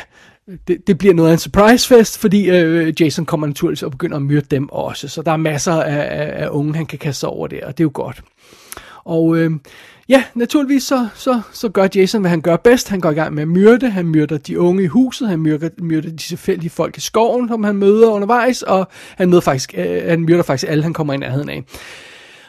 det, 0.68 0.88
det 0.88 0.98
bliver 0.98 1.14
noget 1.14 1.30
af 1.30 1.34
en 1.34 1.40
surprise 1.40 1.88
fest, 1.88 2.18
fordi 2.18 2.50
øh, 2.50 3.02
Jason 3.02 3.26
kommer 3.26 3.48
naturligvis 3.48 3.84
og 3.84 3.92
begynder 3.92 4.16
at 4.16 4.22
myrde 4.22 4.46
dem 4.52 4.70
også. 4.70 5.08
Så 5.08 5.22
der 5.22 5.32
er 5.32 5.38
masser 5.38 5.74
af, 5.74 6.20
af, 6.20 6.44
af 6.44 6.50
unge, 6.50 6.76
han 6.76 6.86
kan 6.86 7.00
kaste 7.00 7.28
over 7.28 7.48
der, 7.48 7.66
og 7.66 7.78
det 7.78 7.84
er 7.84 7.86
jo 7.86 7.92
godt. 7.94 8.24
Og 9.06 9.38
øh, 9.38 9.52
ja, 10.10 10.24
naturligvis 10.34 10.84
så, 10.84 11.08
så, 11.16 11.42
så 11.54 11.70
gør 11.70 11.88
Jason, 11.96 12.22
hvad 12.22 12.30
han 12.30 12.42
gør 12.42 12.56
bedst. 12.56 12.90
Han 12.90 13.00
går 13.00 13.12
i 13.12 13.14
gang 13.14 13.34
med 13.34 13.42
at 13.42 13.48
myrde. 13.48 13.90
Han 13.90 14.06
myrder 14.06 14.38
de 14.38 14.60
unge 14.60 14.84
i 14.84 14.88
huset. 14.88 15.30
Han 15.30 15.40
myrder, 15.40 15.70
myrder 15.78 16.10
de 16.10 16.18
tilfældige 16.18 16.70
folk 16.70 16.98
i 16.98 17.02
skoven, 17.02 17.48
som 17.48 17.64
han 17.64 17.76
møder 17.76 18.10
undervejs. 18.10 18.62
Og 18.62 18.88
han, 19.18 19.30
møder 19.30 19.42
faktisk, 19.42 19.74
øh, 19.78 20.10
han 20.10 20.22
myrder 20.22 20.44
faktisk 20.44 20.72
alle, 20.72 20.84
han 20.84 20.94
kommer 20.94 21.14
i 21.14 21.18
nærheden 21.18 21.50
af. 21.50 21.64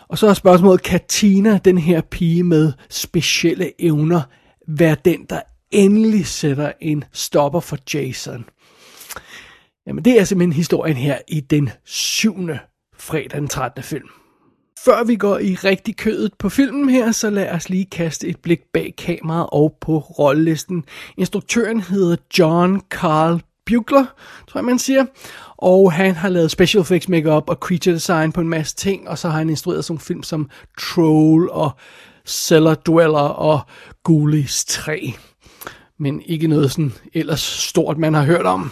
Og 0.09 0.19
så 0.19 0.27
er 0.27 0.35
spørgsmålet, 0.35 0.83
kan 0.83 1.01
Tina, 1.09 1.59
den 1.65 1.79
her 1.79 2.01
pige 2.01 2.43
med 2.43 2.73
specielle 2.91 3.83
evner, 3.83 4.21
være 4.69 4.97
den, 5.05 5.27
der 5.31 5.41
endelig 5.71 6.27
sætter 6.27 6.73
en 6.81 7.05
stopper 7.13 7.61
for 7.61 7.79
Jason. 7.95 8.45
Jamen 9.87 10.05
det 10.05 10.21
er 10.21 10.25
simpelthen 10.25 10.53
historien 10.53 10.97
her 10.97 11.19
i 11.29 11.41
den 11.41 11.71
syvende 11.85 12.59
fredag 12.99 13.41
den 13.41 13.49
13. 13.49 13.83
film. 13.83 14.09
Før 14.85 15.05
vi 15.05 15.17
går 15.17 15.39
i 15.39 15.55
rigtig 15.55 15.97
kødet 15.97 16.33
på 16.39 16.49
filmen 16.49 16.89
her, 16.89 17.13
så 17.13 17.31
lad 17.31 17.51
os 17.51 17.69
lige 17.69 17.85
kaste 17.85 18.29
et 18.29 18.39
blik 18.39 18.61
bag 18.73 18.95
kameraet 18.99 19.49
og 19.53 19.77
på 19.81 19.99
rollelisten. 19.99 20.85
Instruktøren 21.17 21.81
hedder 21.81 22.17
John 22.39 22.83
Carl 22.91 23.43
Bugler, 23.67 24.05
tror 24.49 24.61
jeg 24.61 24.65
man 24.65 24.79
siger. 24.79 25.05
Og 25.57 25.93
han 25.93 26.15
har 26.15 26.29
lavet 26.29 26.51
special 26.51 26.81
effects 26.81 27.09
makeup 27.09 27.51
og 27.51 27.57
creature 27.57 27.95
design 27.95 28.33
på 28.33 28.41
en 28.41 28.49
masse 28.49 28.77
ting, 28.77 29.09
og 29.09 29.19
så 29.19 29.29
har 29.29 29.39
han 29.39 29.51
instrueret 29.51 29.85
sådan 29.85 30.01
film 30.01 30.23
som 30.23 30.51
Troll 30.79 31.51
og 31.51 31.71
Cellar 32.27 32.75
Dweller 32.75 33.19
og 33.19 33.61
Ghoulies 34.05 34.65
3 34.65 35.15
men 35.99 36.23
ikke 36.27 36.49
noget 36.49 36.71
sådan 36.71 36.93
ellers 37.15 37.41
stort, 37.41 37.99
man 37.99 38.15
har 38.15 38.25
hørt 38.25 38.47
om. 38.47 38.71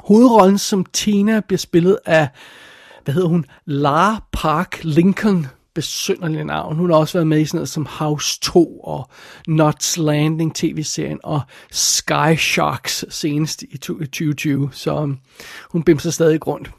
Hovedrollen 0.00 0.58
som 0.58 0.84
Tina 0.92 1.40
bliver 1.40 1.58
spillet 1.58 1.98
af, 2.06 2.28
hvad 3.04 3.14
hedder 3.14 3.28
hun, 3.28 3.46
Lara 3.66 4.24
Park 4.32 4.78
Lincoln, 4.82 5.46
besynderlig 5.74 6.44
navn. 6.44 6.76
Hun 6.76 6.90
har 6.90 6.96
også 6.96 7.12
været 7.12 7.26
med 7.26 7.40
i 7.40 7.44
sådan 7.44 7.58
noget 7.58 7.68
som 7.68 7.86
House 7.86 8.40
2 8.40 8.80
og 8.80 9.10
Nuts 9.48 9.96
Landing 9.96 10.54
tv-serien 10.54 11.20
og 11.22 11.40
Sky 11.70 12.36
Sharks 12.36 13.04
senest 13.08 13.62
i 13.62 13.78
2020, 13.78 14.70
så 14.72 14.96
um, 14.96 15.18
hun 15.70 15.82
bimser 15.82 16.10
stadig 16.10 16.46
rundt. 16.46 16.70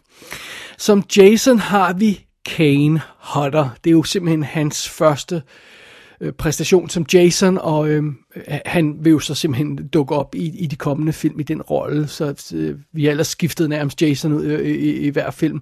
Som 0.77 1.03
Jason 1.17 1.59
har 1.59 1.93
vi 1.93 2.25
Kane 2.45 3.01
Hodder. 3.17 3.69
Det 3.83 3.89
er 3.89 3.91
jo 3.91 4.03
simpelthen 4.03 4.43
hans 4.43 4.89
første 4.89 5.35
øh, 5.35 5.41
Øh, 6.21 6.33
præstation 6.33 6.89
som 6.89 7.05
Jason, 7.13 7.57
og 7.57 7.89
øh, 7.89 8.03
han 8.65 8.95
vil 8.99 9.11
jo 9.11 9.19
så 9.19 9.35
simpelthen 9.35 9.87
dukke 9.87 10.15
op 10.15 10.35
i, 10.35 10.63
i 10.63 10.65
de 10.65 10.75
kommende 10.75 11.13
film 11.13 11.39
i 11.39 11.43
den 11.43 11.61
rolle, 11.61 12.07
så 12.07 12.51
øh, 12.55 12.79
vi 12.93 13.03
har 13.03 13.11
ellers 13.11 13.27
skiftet 13.27 13.69
nærmest 13.69 14.01
Jason 14.01 14.33
ud 14.33 14.43
øh, 14.43 14.65
i, 14.65 14.73
i, 14.73 14.99
i 14.99 15.09
hver 15.09 15.31
film, 15.31 15.61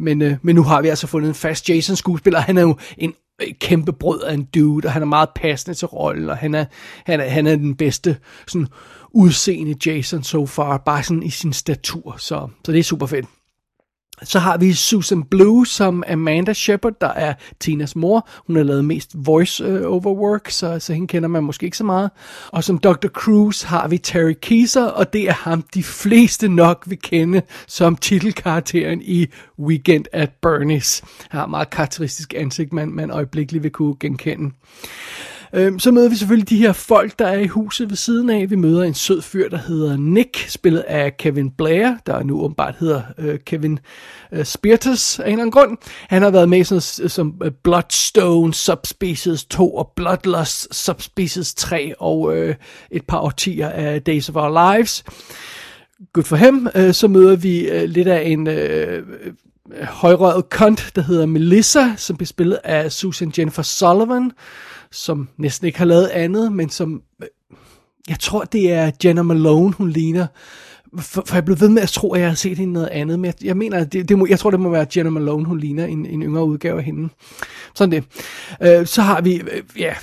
men, 0.00 0.22
øh, 0.22 0.36
men 0.42 0.54
nu 0.54 0.62
har 0.62 0.82
vi 0.82 0.88
altså 0.88 1.06
fundet 1.06 1.28
en 1.28 1.34
fast 1.34 1.68
Jason-skuespiller, 1.68 2.40
han 2.40 2.58
er 2.58 2.62
jo 2.62 2.76
en 2.98 3.14
øh, 3.42 3.48
kæmpe 3.60 3.92
brød 3.92 4.20
af 4.20 4.34
en 4.34 4.44
dude, 4.44 4.86
og 4.86 4.92
han 4.92 5.02
er 5.02 5.06
meget 5.06 5.28
passende 5.36 5.78
til 5.78 5.88
rollen, 5.88 6.30
og 6.30 6.36
han 6.36 6.54
er, 6.54 6.64
han 7.06 7.20
er, 7.20 7.28
han 7.28 7.46
er 7.46 7.56
den 7.56 7.74
bedste 7.74 8.16
sådan 8.46 8.68
udseende 9.12 9.74
Jason 9.86 10.22
so 10.22 10.46
far, 10.46 10.78
bare 10.78 11.02
sådan 11.02 11.22
i 11.22 11.30
sin 11.30 11.52
statur, 11.52 12.16
så, 12.18 12.48
så 12.64 12.72
det 12.72 12.78
er 12.78 12.82
super 12.82 13.06
fedt. 13.06 13.26
Så 14.22 14.38
har 14.38 14.56
vi 14.56 14.72
Susan 14.72 15.22
Blue 15.22 15.66
som 15.66 16.04
Amanda 16.08 16.52
Shepard, 16.52 16.92
der 17.00 17.08
er 17.08 17.34
Tinas 17.60 17.96
mor. 17.96 18.28
Hun 18.46 18.56
har 18.56 18.62
lavet 18.62 18.84
mest 18.84 19.10
voice-over 19.14 20.12
øh, 20.12 20.18
work, 20.18 20.50
så, 20.50 20.78
så 20.78 20.92
hende 20.92 21.08
kender 21.08 21.28
man 21.28 21.44
måske 21.44 21.64
ikke 21.64 21.76
så 21.76 21.84
meget. 21.84 22.10
Og 22.48 22.64
som 22.64 22.78
Dr. 22.78 23.08
Cruz 23.08 23.62
har 23.62 23.88
vi 23.88 23.98
Terry 23.98 24.34
Keeser, 24.42 24.84
og 24.84 25.12
det 25.12 25.28
er 25.28 25.32
ham, 25.32 25.64
de 25.74 25.82
fleste 25.82 26.48
nok 26.48 26.84
vil 26.86 26.98
kende 26.98 27.42
som 27.66 27.96
titelkarakteren 27.96 29.02
i 29.02 29.26
Weekend 29.58 30.04
at 30.12 30.30
Bernie's. 30.46 31.04
Han 31.28 31.40
har 31.40 31.46
meget 31.46 31.70
karakteristisk 31.70 32.34
ansigt, 32.36 32.72
man, 32.72 32.88
man 32.88 33.10
øjeblikkeligt 33.10 33.62
vil 33.62 33.70
kunne 33.70 33.94
genkende. 34.00 34.50
Øhm, 35.52 35.78
så 35.78 35.90
møder 35.90 36.08
vi 36.08 36.16
selvfølgelig 36.16 36.48
de 36.48 36.56
her 36.56 36.72
folk, 36.72 37.18
der 37.18 37.26
er 37.26 37.38
i 37.38 37.46
huset 37.46 37.90
ved 37.90 37.96
siden 37.96 38.30
af. 38.30 38.50
Vi 38.50 38.56
møder 38.56 38.82
en 38.82 38.94
sød 38.94 39.22
fyr, 39.22 39.48
der 39.48 39.58
hedder 39.58 39.96
Nick, 39.96 40.48
spillet 40.48 40.80
af 40.80 41.16
Kevin 41.16 41.50
Blair, 41.50 41.94
der 42.06 42.22
nu 42.22 42.40
åbenbart 42.40 42.74
hedder 42.80 43.02
øh, 43.18 43.38
Kevin 43.38 43.78
øh, 44.32 44.44
Spiritus 44.44 45.18
af 45.18 45.22
en 45.22 45.32
eller 45.32 45.42
anden 45.42 45.50
grund. 45.50 45.78
Han 46.08 46.22
har 46.22 46.30
været 46.30 46.48
med 46.48 46.64
sådan, 46.64 47.04
øh, 47.04 47.10
som 47.10 47.34
øh, 47.44 47.50
Bloodstone 47.64 48.54
Subspecies 48.54 49.44
2 49.44 49.74
og 49.74 49.92
Bloodlust 49.96 50.74
Subspecies 50.74 51.54
3 51.54 51.94
og 51.98 52.36
øh, 52.36 52.54
et 52.90 53.02
par 53.08 53.18
årtier 53.18 53.68
af 53.68 54.02
Days 54.02 54.28
of 54.28 54.36
Our 54.36 54.74
Lives. 54.74 55.04
Good 56.12 56.24
for 56.24 56.36
ham. 56.36 56.68
Øh, 56.74 56.94
så 56.94 57.08
møder 57.08 57.36
vi 57.36 57.68
øh, 57.68 57.84
lidt 57.88 58.08
af 58.08 58.22
en... 58.26 58.46
Øh, 58.46 58.96
øh 58.96 59.32
højrøget 59.82 60.48
kont, 60.48 60.92
der 60.96 61.02
hedder 61.02 61.26
Melissa, 61.26 61.96
som 61.96 62.16
bliver 62.16 62.26
spillet 62.26 62.58
af 62.64 62.92
Susan 62.92 63.32
Jennifer 63.38 63.62
Sullivan, 63.62 64.32
som 64.92 65.28
næsten 65.36 65.66
ikke 65.66 65.78
har 65.78 65.84
lavet 65.84 66.06
andet, 66.06 66.52
men 66.52 66.68
som, 66.68 67.02
øh, 67.22 67.28
jeg 68.08 68.18
tror 68.20 68.44
det 68.44 68.72
er 68.72 68.90
Jenna 69.04 69.22
Malone, 69.22 69.72
hun 69.72 69.90
ligner, 69.90 70.26
for, 70.98 71.22
for 71.26 71.36
jeg 71.36 71.44
blev 71.44 71.60
ved 71.60 71.68
med 71.68 71.82
at 71.82 71.88
tro, 71.88 72.12
at 72.12 72.20
jeg 72.20 72.28
har 72.28 72.34
set 72.34 72.58
hende 72.58 72.72
noget 72.72 72.88
andet, 72.88 73.18
men 73.18 73.26
jeg, 73.26 73.44
jeg 73.44 73.56
mener, 73.56 73.84
det, 73.84 74.08
det 74.08 74.18
må, 74.18 74.26
jeg 74.26 74.38
tror 74.38 74.50
det 74.50 74.60
må 74.60 74.70
være 74.70 74.86
Jenna 74.96 75.10
Malone, 75.10 75.44
hun 75.44 75.58
ligner 75.58 75.84
en, 75.84 76.06
en 76.06 76.22
yngre 76.22 76.44
udgave 76.44 76.78
af 76.78 76.84
hende. 76.84 77.08
Sådan 77.74 77.92
det. 77.92 78.04
Øh, 78.62 78.86
så 78.86 79.02
har 79.02 79.20
vi, 79.20 79.40
øh, 79.40 79.62
ja, 79.78 79.94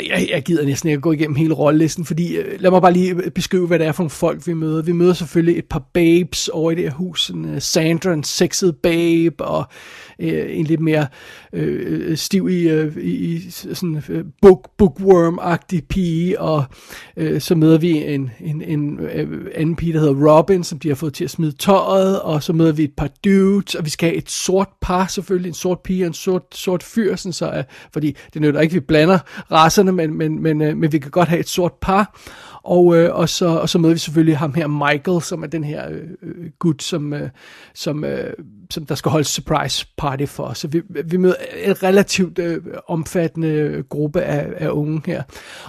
jeg, 0.00 0.28
jeg 0.30 0.42
gider 0.42 0.64
næsten 0.64 0.88
ikke 0.88 0.96
at 0.96 1.02
gå 1.02 1.12
igennem 1.12 1.36
hele 1.36 1.54
rollelisten, 1.54 2.04
fordi 2.04 2.36
øh, 2.36 2.60
lad 2.60 2.70
mig 2.70 2.82
bare 2.82 2.92
lige 2.92 3.14
øh, 3.14 3.30
beskrive, 3.30 3.66
hvad 3.66 3.78
det 3.78 3.86
er 3.86 3.92
for 3.92 4.02
nogle 4.02 4.10
folk, 4.10 4.46
vi 4.46 4.52
møder. 4.52 4.82
Vi 4.82 4.92
møder 4.92 5.12
selvfølgelig 5.12 5.58
et 5.58 5.64
par 5.64 5.88
babes 5.92 6.48
over 6.48 6.70
i 6.70 6.74
det 6.74 6.84
her 6.84 6.90
hus. 6.90 7.30
En, 7.30 7.44
uh, 7.44 7.58
Sandra, 7.58 8.12
en 8.12 8.24
sexet 8.24 8.76
babe, 8.76 9.44
og 9.44 9.64
øh, 10.18 10.58
en 10.58 10.64
lidt 10.64 10.80
mere 10.80 11.06
øh, 11.52 12.08
øh 12.10 12.16
stiv 12.16 12.48
i, 12.48 12.68
øh, 12.68 12.96
i 12.96 13.50
sådan 13.50 14.02
øh, 14.08 14.24
book, 14.42 14.68
bookworm-agtig 14.78 15.80
pige, 15.88 16.40
og 16.40 16.64
øh, 17.16 17.40
så 17.40 17.54
møder 17.54 17.78
vi 17.78 17.90
en, 17.90 18.30
en, 18.40 18.62
en 18.62 19.00
øh, 19.00 19.46
anden 19.54 19.76
pige, 19.76 19.92
der 19.92 20.00
hedder 20.00 20.38
Robin, 20.38 20.64
som 20.64 20.78
de 20.78 20.88
har 20.88 20.94
fået 20.94 21.14
til 21.14 21.24
at 21.24 21.30
smide 21.30 21.52
tøjet, 21.52 22.20
og 22.20 22.42
så 22.42 22.52
møder 22.52 22.72
vi 22.72 22.84
et 22.84 22.94
par 22.96 23.10
dudes, 23.24 23.74
og 23.74 23.84
vi 23.84 23.90
skal 23.90 24.08
have 24.08 24.18
et 24.18 24.30
sort 24.30 24.68
par, 24.80 25.06
selvfølgelig 25.06 25.48
en 25.48 25.54
sort 25.54 25.80
pige 25.80 26.04
og 26.04 26.06
en 26.06 26.14
sort, 26.14 26.42
sort 26.52 26.82
fyr, 26.82 27.16
sådan 27.16 27.32
så, 27.32 27.50
øh, 27.50 27.64
fordi 27.92 28.16
det 28.34 28.42
nytter 28.42 28.60
ikke, 28.60 28.74
vi 28.74 28.80
blander 28.80 29.18
racerne, 29.82 29.92
men, 29.92 30.14
men, 30.18 30.42
men, 30.42 30.62
øh, 30.62 30.76
men 30.76 30.92
vi 30.92 30.98
kan 30.98 31.10
godt 31.10 31.28
have 31.28 31.40
et 31.40 31.48
sort 31.48 31.72
par, 31.72 32.18
og, 32.64 32.96
øh, 32.96 33.14
og, 33.14 33.28
så, 33.28 33.46
og 33.46 33.68
så 33.68 33.78
møder 33.78 33.94
vi 33.94 33.98
selvfølgelig 33.98 34.38
ham 34.38 34.54
her, 34.54 34.66
Michael, 34.66 35.22
som 35.22 35.42
er 35.42 35.46
den 35.46 35.64
her 35.64 35.88
øh, 35.90 36.02
øh 36.22 36.50
gut, 36.58 36.82
som, 36.82 37.12
øh, 37.12 37.28
som, 37.74 38.04
øh, 38.04 38.32
som 38.70 38.86
der 38.86 38.94
skal 38.94 39.10
holde 39.10 39.24
surprise 39.24 39.86
party 39.96 40.24
for. 40.26 40.52
Så 40.52 40.68
vi, 40.68 40.82
vi 41.04 41.16
møder 41.16 41.34
en 41.64 41.82
relativt 41.82 42.38
øh, 42.38 42.62
omfattende 42.88 43.84
gruppe 43.88 44.20
af, 44.20 44.48
af 44.56 44.70
unge 44.70 45.02
her. 45.06 45.22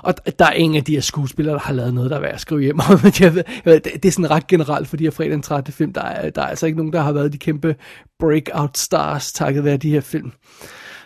Og 0.03 0.13
der 0.39 0.46
er 0.46 0.53
ingen 0.53 0.77
af 0.77 0.84
de 0.84 0.93
her 0.93 1.01
skuespillere, 1.01 1.53
der 1.53 1.62
har 1.62 1.74
lavet 1.74 1.93
noget, 1.93 2.10
der 2.10 2.17
er 2.17 2.22
værd 2.22 2.34
at 2.34 2.41
skrive 2.41 2.62
hjem 2.62 2.79
om. 2.79 3.00
jeg 3.20 3.36
ved, 3.36 3.43
jeg 3.65 3.74
ved, 3.74 3.79
det 3.82 4.05
er 4.05 4.12
sådan 4.12 4.32
ret 4.32 4.48
generelt 4.48 4.88
for 4.88 4.98
de 4.98 5.03
her 5.03 5.12
fredag 5.12 5.32
den 5.32 5.41
30. 5.41 5.72
film. 5.72 5.93
Der 5.93 6.01
er, 6.01 6.29
der 6.29 6.41
er 6.41 6.48
altså 6.48 6.65
ikke 6.65 6.77
nogen, 6.77 6.93
der 6.93 7.01
har 7.01 7.12
været 7.12 7.34
de 7.34 7.38
kæmpe 7.38 7.75
breakout 8.20 8.77
stars, 8.77 9.34
takket 9.34 9.63
være 9.63 9.77
de 9.77 9.89
her 9.89 10.01
film. 10.01 10.32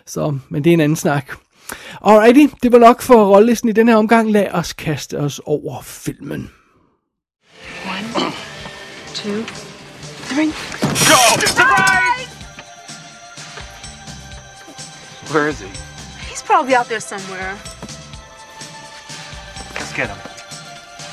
Så, 0.06 0.38
men 0.50 0.64
det 0.64 0.70
er 0.70 0.74
en 0.74 0.80
anden 0.80 0.96
snak. 0.96 1.32
Alrighty, 2.02 2.48
det 2.64 2.72
var 2.72 2.80
nok 2.80 3.02
for 3.02 3.26
rollelisten 3.26 3.70
i 3.70 3.74
den 3.74 3.88
her 3.88 3.96
omgang. 3.96 4.32
Lad 4.32 4.52
os 4.54 4.74
kaste 4.74 5.20
os 5.20 5.42
over 5.46 5.82
filmen. 5.82 6.52
One, 7.86 8.32
two, 9.14 9.44
three. 10.30 10.52
Go! 11.10 11.48
Surprise! 11.48 12.28
Where 15.32 15.50
is 15.50 15.60
he? 15.60 15.68
He's 16.30 16.44
probably 16.44 16.76
out 16.76 16.88
there 16.88 17.00
somewhere. 17.02 17.58
Let's 19.74 19.94
get 19.94 20.08
him. 20.10 20.18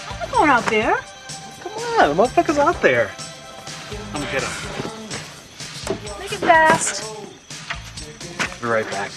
I'm 0.08 0.18
not 0.20 0.30
going 0.32 0.50
out 0.50 0.66
there. 0.66 0.94
Come 1.62 1.72
on, 1.72 2.16
the 2.16 2.22
motherfucker's 2.22 2.58
out 2.58 2.80
there. 2.82 3.10
I'm 4.14 4.20
gonna 4.20 4.32
get 4.32 4.42
him. 4.42 4.50
Make 6.20 6.32
it 6.32 6.38
fast. 6.38 7.02
Be 8.62 8.68
right 8.68 8.90
back. 8.90 9.10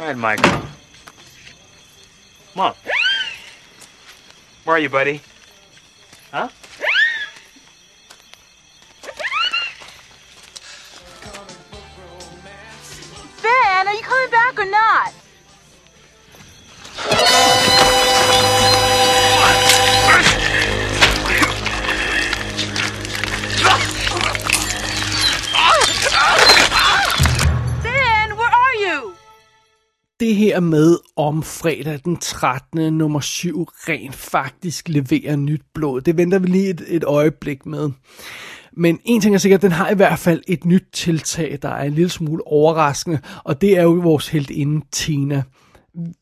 All 0.00 0.06
right, 0.06 0.16
Michael. 0.16 0.50
Come 2.54 2.62
on. 2.62 2.74
Where 4.64 4.76
are 4.76 4.78
you, 4.78 4.88
buddy? 4.88 5.20
Huh? 6.32 6.48
Ben, 13.42 13.88
are 13.88 13.92
you 13.92 14.00
coming 14.00 14.30
back 14.30 14.58
or 14.58 14.70
not? 14.70 15.19
Det 30.20 30.34
her 30.34 30.60
med 30.60 30.98
om 31.16 31.42
fredag 31.42 32.00
den 32.04 32.16
13. 32.16 32.92
nummer 32.92 33.20
7 33.20 33.64
rent 33.64 34.14
faktisk 34.14 34.88
leverer 34.88 35.36
nyt 35.36 35.62
blod. 35.74 36.00
Det 36.00 36.16
venter 36.16 36.38
vi 36.38 36.46
lige 36.46 36.70
et, 36.70 36.84
et 36.88 37.04
øjeblik 37.04 37.66
med. 37.66 37.90
Men 38.72 38.98
en 39.04 39.20
ting 39.20 39.34
er 39.34 39.38
sikkert, 39.38 39.62
den 39.62 39.72
har 39.72 39.90
i 39.90 39.94
hvert 39.94 40.18
fald 40.18 40.42
et 40.48 40.64
nyt 40.64 40.84
tiltag, 40.92 41.58
der 41.62 41.68
er 41.68 41.84
en 41.84 41.92
lille 41.92 42.10
smule 42.10 42.46
overraskende, 42.46 43.18
og 43.44 43.60
det 43.60 43.78
er 43.78 43.82
jo 43.82 43.90
vores 43.90 44.28
heltinde 44.28 44.86
Tina. 44.92 45.42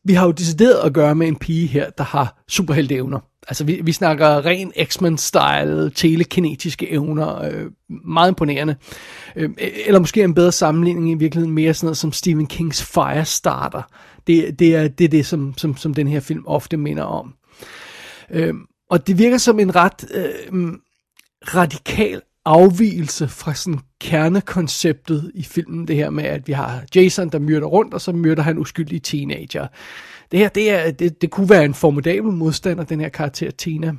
Vi 0.03 0.13
har 0.13 0.25
jo 0.25 0.31
decideret 0.31 0.85
at 0.85 0.93
gøre 0.93 1.15
med 1.15 1.27
en 1.27 1.35
pige 1.35 1.67
her, 1.67 1.89
der 1.89 2.03
har 2.03 2.43
superhelteevner. 2.47 3.19
Altså, 3.47 3.63
vi, 3.63 3.81
vi 3.83 3.91
snakker 3.91 4.45
ren 4.45 4.73
X-Men-style, 4.83 5.89
telekinetiske 5.95 6.91
evner, 6.91 7.43
øh, 7.43 7.65
meget 8.05 8.29
imponerende. 8.29 8.75
Øh, 9.35 9.49
eller 9.85 9.99
måske 9.99 10.23
en 10.23 10.33
bedre 10.33 10.51
sammenligning 10.51 11.11
i 11.11 11.13
virkeligheden 11.13 11.55
mere 11.55 11.73
sådan 11.73 11.85
noget 11.85 11.97
som 11.97 12.11
Stephen 12.11 12.47
Kings 12.47 12.83
Firestarter. 12.83 13.81
Det, 14.27 14.59
det 14.59 14.75
er 14.75 14.87
det, 14.87 15.03
er 15.03 15.09
det 15.09 15.25
som, 15.25 15.53
som, 15.57 15.77
som 15.77 15.93
den 15.93 16.07
her 16.07 16.19
film 16.19 16.43
ofte 16.47 16.77
minder 16.77 17.03
om. 17.03 17.33
Øh, 18.31 18.53
og 18.89 19.07
det 19.07 19.17
virker 19.17 19.37
som 19.37 19.59
en 19.59 19.75
ret 19.75 20.05
øh, 20.13 20.73
radikal 21.55 22.21
afvielse 22.49 23.27
fra 23.27 23.53
sådan 23.53 23.79
kernekonceptet 24.01 25.31
i 25.35 25.43
filmen, 25.43 25.87
det 25.87 25.95
her 25.95 26.09
med, 26.09 26.23
at 26.23 26.47
vi 26.47 26.53
har 26.53 26.83
Jason, 26.95 27.29
der 27.29 27.39
myrder 27.39 27.67
rundt, 27.67 27.93
og 27.93 28.01
så 28.01 28.11
myrder 28.11 28.43
han 28.43 28.57
uskyldige 28.57 28.99
teenager. 28.99 29.67
Det 30.31 30.39
her, 30.39 30.49
det, 30.49 30.71
er, 30.71 30.91
det, 30.91 31.21
det 31.21 31.31
kunne 31.31 31.49
være 31.49 31.65
en 31.65 31.73
formidabel 31.73 32.31
modstander, 32.31 32.83
den 32.83 33.01
her 33.01 33.09
karakter 33.09 33.51
Tina. 33.51 33.93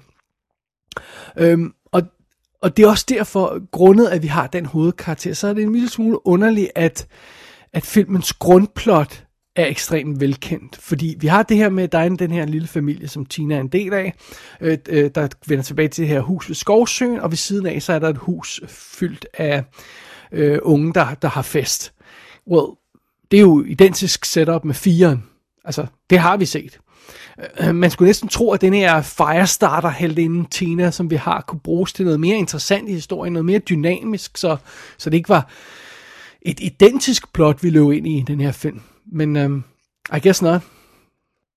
Øhm, 1.36 1.72
og, 1.92 2.02
og 2.62 2.76
det 2.76 2.84
er 2.84 2.88
også 2.88 3.06
derfor, 3.08 3.70
grundet 3.70 4.06
at 4.06 4.22
vi 4.22 4.26
har 4.26 4.46
den 4.46 4.66
hovedkarakter, 4.66 5.34
så 5.34 5.48
er 5.48 5.52
det 5.52 5.62
en 5.62 5.72
lille 5.72 5.88
smule 5.88 6.26
underligt, 6.26 6.70
at, 6.74 7.06
at 7.72 7.82
filmens 7.82 8.32
grundplot 8.32 9.24
er 9.56 9.66
ekstremt 9.66 10.20
velkendt. 10.20 10.76
Fordi 10.76 11.16
vi 11.20 11.26
har 11.26 11.42
det 11.42 11.56
her 11.56 11.68
med, 11.68 11.84
at 11.84 11.92
der 11.92 11.98
er 11.98 12.08
den 12.08 12.30
her 12.30 12.46
lille 12.46 12.68
familie, 12.68 13.08
som 13.08 13.26
Tina 13.26 13.54
er 13.56 13.60
en 13.60 13.68
del 13.68 13.92
af, 13.92 14.14
øh, 14.60 14.78
øh, 14.88 15.10
der 15.14 15.28
vender 15.46 15.64
tilbage 15.64 15.88
til 15.88 16.02
det 16.02 16.08
her 16.08 16.20
hus 16.20 16.48
ved 16.48 16.54
Skovsøen, 16.54 17.20
og 17.20 17.30
ved 17.30 17.36
siden 17.36 17.66
af, 17.66 17.82
så 17.82 17.92
er 17.92 17.98
der 17.98 18.08
et 18.08 18.18
hus 18.18 18.60
fyldt 18.68 19.26
af 19.34 19.64
øh, 20.32 20.58
unge, 20.62 20.92
der, 20.94 21.14
der 21.14 21.28
har 21.28 21.42
fest. 21.42 21.92
Well, 22.46 22.76
det 23.30 23.36
er 23.36 23.40
jo 23.40 23.64
identisk 23.64 24.24
setup 24.24 24.64
med 24.64 24.74
firen. 24.74 25.24
Altså, 25.64 25.86
det 26.10 26.18
har 26.18 26.36
vi 26.36 26.44
set. 26.44 26.78
Øh, 27.60 27.74
man 27.74 27.90
skulle 27.90 28.08
næsten 28.08 28.28
tro, 28.28 28.52
at 28.52 28.60
den 28.60 28.74
her 28.74 29.02
firestarter 29.02 30.18
inden 30.18 30.44
Tina, 30.44 30.90
som 30.90 31.10
vi 31.10 31.16
har, 31.16 31.40
kunne 31.40 31.60
bruges 31.60 31.92
til 31.92 32.04
noget 32.04 32.20
mere 32.20 32.36
interessant 32.36 32.88
i 32.88 32.92
historien, 32.92 33.32
noget 33.32 33.44
mere 33.44 33.58
dynamisk, 33.58 34.36
så, 34.36 34.56
så 34.98 35.10
det 35.10 35.16
ikke 35.16 35.28
var 35.28 35.50
et 36.42 36.60
identisk 36.60 37.32
plot, 37.32 37.62
vi 37.62 37.70
løb 37.70 37.90
ind 37.90 38.08
i 38.08 38.24
den 38.26 38.40
her 38.40 38.52
film. 38.52 38.80
Men 39.12 39.36
um, 39.36 39.64
I 40.16 40.20
guess 40.20 40.42
not. 40.42 40.62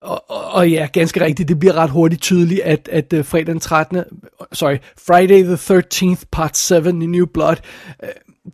Og, 0.02 0.32
og, 0.32 0.52
og 0.52 0.70
ja, 0.70 0.88
ganske 0.94 1.26
rigtigt, 1.26 1.50
det 1.50 1.60
bliver 1.60 1.74
ret 1.74 1.90
hurtigt 1.90 2.22
tydeligt, 2.22 2.62
at, 2.62 2.90
at 2.92 3.14
uh, 3.14 3.26
fredag 3.26 3.48
den 3.48 3.60
13. 3.60 4.04
Sorry, 4.52 4.78
Friday 4.98 5.44
the 5.44 5.56
13th 5.56 6.24
part 6.32 6.58
7 6.58 6.76
i 6.76 6.92
New 6.92 7.26
Blood, 7.26 7.58
uh, 8.04 8.10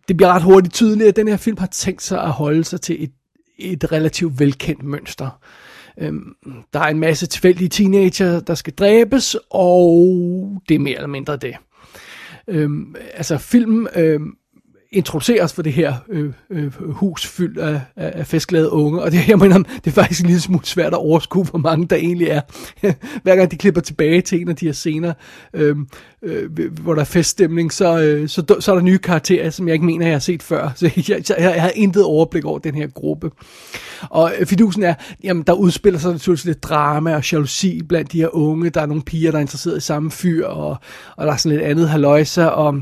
det 0.07 0.17
bliver 0.17 0.33
ret 0.33 0.43
hurtigt 0.43 0.73
tydeligt, 0.73 1.07
at 1.09 1.15
den 1.15 1.27
her 1.27 1.37
film 1.37 1.57
har 1.57 1.67
tænkt 1.67 2.01
sig 2.01 2.23
at 2.23 2.31
holde 2.31 2.63
sig 2.63 2.81
til 2.81 3.03
et, 3.03 3.11
et 3.59 3.91
relativt 3.91 4.39
velkendt 4.39 4.83
mønster. 4.83 5.39
Øhm, 5.99 6.35
der 6.73 6.79
er 6.79 6.87
en 6.87 6.99
masse 6.99 7.27
tilfældige 7.27 7.69
teenager, 7.69 8.39
der 8.39 8.55
skal 8.55 8.73
dræbes, 8.73 9.37
og 9.49 10.61
det 10.69 10.75
er 10.75 10.79
mere 10.79 10.95
eller 10.95 11.07
mindre 11.07 11.37
det. 11.37 11.55
Øhm, 12.47 12.95
altså 13.13 13.37
filmen 13.37 13.87
øhm, 13.95 14.33
introduceres 14.91 15.53
for 15.53 15.61
det 15.61 15.73
her 15.73 15.93
øh, 16.09 16.33
øh, 16.49 16.73
hus 16.79 17.27
fyldt 17.27 17.57
af, 17.57 17.81
af, 17.95 18.11
af 18.15 18.27
festglade 18.27 18.71
unge, 18.71 19.01
og 19.01 19.11
det, 19.11 19.27
jeg 19.27 19.39
mener, 19.39 19.57
det 19.57 19.87
er 19.87 19.91
faktisk 19.91 20.21
en 20.21 20.25
lille 20.25 20.41
smule 20.41 20.65
svært 20.65 20.93
at 20.93 20.99
overskue, 20.99 21.45
hvor 21.45 21.59
mange 21.59 21.87
der 21.87 21.95
egentlig 21.95 22.27
er. 22.27 22.41
Hver 23.23 23.35
gang 23.35 23.51
de 23.51 23.57
klipper 23.57 23.81
tilbage 23.81 24.21
til 24.21 24.41
en 24.41 24.49
af 24.49 24.55
de 24.55 24.65
her 24.65 24.73
scener, 24.73 25.13
øh, 25.53 25.75
øh, 26.23 26.71
hvor 26.81 26.93
der 26.93 27.01
er 27.01 27.05
feststemning, 27.05 27.73
så, 27.73 27.99
øh, 27.99 28.29
så, 28.29 28.55
så 28.59 28.71
er 28.71 28.75
der 28.75 28.83
nye 28.83 28.97
karakterer, 28.97 29.49
som 29.49 29.67
jeg 29.67 29.73
ikke 29.73 29.85
mener, 29.85 30.05
jeg 30.05 30.15
har 30.15 30.19
set 30.19 30.43
før. 30.43 30.71
Så 30.75 30.85
jeg, 31.09 31.29
jeg, 31.29 31.37
jeg 31.39 31.61
har 31.61 31.71
intet 31.75 32.03
overblik 32.03 32.45
over 32.45 32.59
den 32.59 32.75
her 32.75 32.87
gruppe. 32.87 33.31
Og 34.09 34.33
øh, 34.39 34.45
fidusen 34.45 34.83
er, 34.83 34.93
jamen 35.23 35.43
der 35.43 35.53
udspiller 35.53 35.99
sig 35.99 36.11
naturligvis 36.11 36.45
lidt 36.45 36.63
drama 36.63 37.15
og 37.15 37.31
jalousi 37.31 37.81
blandt 37.83 38.11
de 38.11 38.17
her 38.17 38.35
unge. 38.35 38.69
Der 38.69 38.81
er 38.81 38.85
nogle 38.85 39.03
piger, 39.03 39.31
der 39.31 39.37
er 39.37 39.41
interesseret 39.41 39.77
i 39.77 39.81
samme 39.81 40.11
fyr, 40.11 40.47
og, 40.47 40.77
og 41.17 41.25
der 41.25 41.33
er 41.33 41.37
sådan 41.37 41.57
lidt 41.57 41.67
andet 41.67 41.89
haløjse, 41.89 42.51
og 42.51 42.81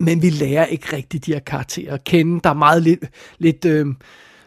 men 0.00 0.22
vi 0.22 0.30
lærer 0.30 0.66
ikke 0.66 0.96
rigtig 0.96 1.26
de 1.26 1.32
her 1.32 1.40
karakterer 1.40 1.94
at 1.94 2.04
kende. 2.04 2.40
Der 2.44 2.50
er 2.50 2.54
meget 2.54 2.82
lidt, 2.82 3.04
lidt, 3.38 3.64
øh, 3.64 3.86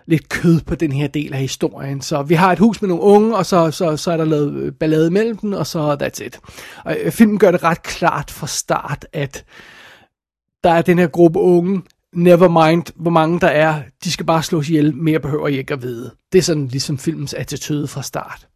lidt 0.05 0.29
kød 0.29 0.61
på 0.61 0.75
den 0.75 0.91
her 0.91 1.07
del 1.07 1.33
af 1.33 1.39
historien. 1.39 2.01
Så 2.01 2.23
vi 2.23 2.33
har 2.33 2.51
et 2.51 2.59
hus 2.59 2.81
med 2.81 2.89
nogle 2.89 3.03
unge, 3.03 3.35
og 3.35 3.45
så, 3.45 3.71
så, 3.71 3.97
så 3.97 4.11
er 4.11 4.17
der 4.17 4.25
lavet 4.25 4.53
øh, 4.53 4.71
ballade 4.71 5.11
mellem 5.11 5.37
dem, 5.37 5.53
og 5.53 5.67
så 5.67 5.97
that's 6.03 6.25
it. 6.25 6.39
Og 6.85 6.97
øh, 7.03 7.11
filmen 7.11 7.39
gør 7.39 7.51
det 7.51 7.63
ret 7.63 7.83
klart 7.83 8.31
fra 8.31 8.47
start, 8.47 9.05
at 9.13 9.45
der 10.63 10.71
er 10.71 10.81
den 10.81 10.99
her 10.99 11.07
gruppe 11.07 11.39
unge, 11.39 11.81
never 12.13 12.67
mind 12.67 12.83
hvor 12.95 13.11
mange 13.11 13.39
der 13.39 13.47
er, 13.47 13.81
de 14.03 14.11
skal 14.11 14.25
bare 14.25 14.43
slås 14.43 14.69
ihjel, 14.69 14.95
mere 14.95 15.19
behøver 15.19 15.47
I 15.47 15.57
ikke 15.57 15.73
at 15.73 15.81
vide. 15.81 16.11
Det 16.31 16.39
er 16.39 16.43
sådan 16.43 16.67
ligesom 16.67 16.97
filmens 16.97 17.33
attitude 17.33 17.87
fra 17.87 18.03
start. 18.03 18.46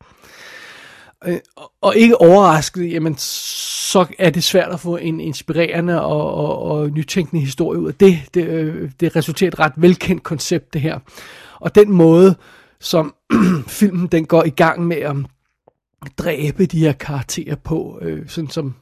Øh, 1.26 1.40
og 1.82 1.96
ikke 1.96 2.22
overrasket, 2.22 2.92
jamen 2.92 3.18
så 3.18 4.06
er 4.20 4.30
det 4.30 4.44
svært 4.44 4.72
at 4.72 4.80
få 4.80 4.98
en 4.98 5.20
inspirerende 5.20 6.02
og, 6.02 6.34
og, 6.34 6.62
og 6.62 6.90
nytænkende 6.90 7.42
historie 7.42 7.80
ud 7.80 7.88
af 7.88 7.96
det. 7.96 8.20
Det, 8.34 8.48
øh, 8.48 8.92
det 9.00 9.16
resulterer 9.16 9.48
et 9.48 9.60
ret 9.60 9.74
velkendt 9.76 10.24
koncept, 10.24 10.74
det 10.74 10.82
her. 10.82 11.00
Og 11.60 11.76
den 11.76 11.92
måde, 11.92 12.36
som 12.80 13.16
filmen 13.68 14.08
den 14.08 14.26
går 14.26 14.44
i 14.44 14.50
gang 14.50 14.88
med 14.88 14.98
at 14.98 15.16
dræbe 16.18 16.66
de 16.66 16.80
her 16.80 16.94
karakterer 16.94 17.56
på, 17.56 18.00
øh, 18.02 18.30
sådan 18.30 18.50
som 18.50 18.76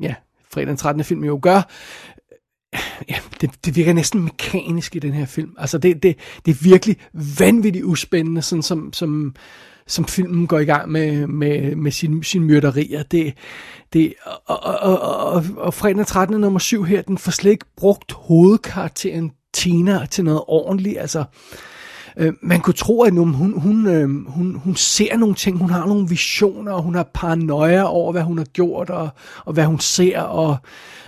ja, 0.00 0.14
fredag 0.52 0.68
den 0.68 0.76
13. 0.76 1.04
film 1.04 1.24
jo 1.24 1.38
gør, 1.42 1.56
øh, 2.74 2.80
ja, 3.08 3.16
det, 3.40 3.50
det 3.64 3.76
virker 3.76 3.92
næsten 3.92 4.22
mekanisk 4.22 4.96
i 4.96 4.98
den 4.98 5.12
her 5.12 5.26
film. 5.26 5.54
Altså 5.58 5.78
det, 5.78 6.02
det, 6.02 6.18
det 6.46 6.50
er 6.50 6.64
virkelig 6.64 6.96
vanvittigt 7.38 7.84
uspændende, 7.84 8.42
sådan 8.42 8.62
som, 8.62 8.92
som 8.92 9.34
som 9.86 10.04
filmen 10.04 10.46
går 10.46 10.58
i 10.58 10.64
gang 10.64 10.90
med, 10.90 11.26
med, 11.26 11.76
med 11.76 11.90
sin, 11.90 12.22
sin 12.22 12.44
myrderier. 12.44 13.02
Det, 13.02 13.34
det, 13.92 14.14
og, 14.46 14.62
og, 14.62 15.00
og, 15.00 15.00
og, 15.32 15.44
og 15.56 15.74
fredag 15.74 16.06
13. 16.06 16.40
nummer 16.40 16.58
7 16.58 16.82
her, 16.82 17.02
den 17.02 17.18
får 17.18 17.32
slet 17.32 17.50
ikke 17.50 17.66
brugt 17.76 18.12
hovedkarakteren 18.12 19.32
Tina 19.52 20.06
til 20.10 20.24
noget 20.24 20.42
ordentligt. 20.46 20.98
Altså, 21.00 21.24
øh, 22.16 22.32
man 22.42 22.60
kunne 22.60 22.74
tro, 22.74 23.02
at 23.02 23.12
hun, 23.12 23.34
hun, 23.34 23.60
hun, 23.60 23.86
øh, 23.86 24.26
hun, 24.26 24.54
hun 24.54 24.76
ser 24.76 25.16
nogle 25.16 25.34
ting, 25.34 25.58
hun 25.58 25.70
har 25.70 25.86
nogle 25.86 26.08
visioner, 26.08 26.72
og 26.72 26.82
hun 26.82 26.94
har 26.94 27.10
paranoia 27.14 27.82
over, 27.82 28.12
hvad 28.12 28.22
hun 28.22 28.38
har 28.38 28.44
gjort, 28.44 28.90
og, 28.90 29.08
og 29.44 29.52
hvad 29.52 29.64
hun 29.64 29.80
ser, 29.80 30.20
og 30.20 30.56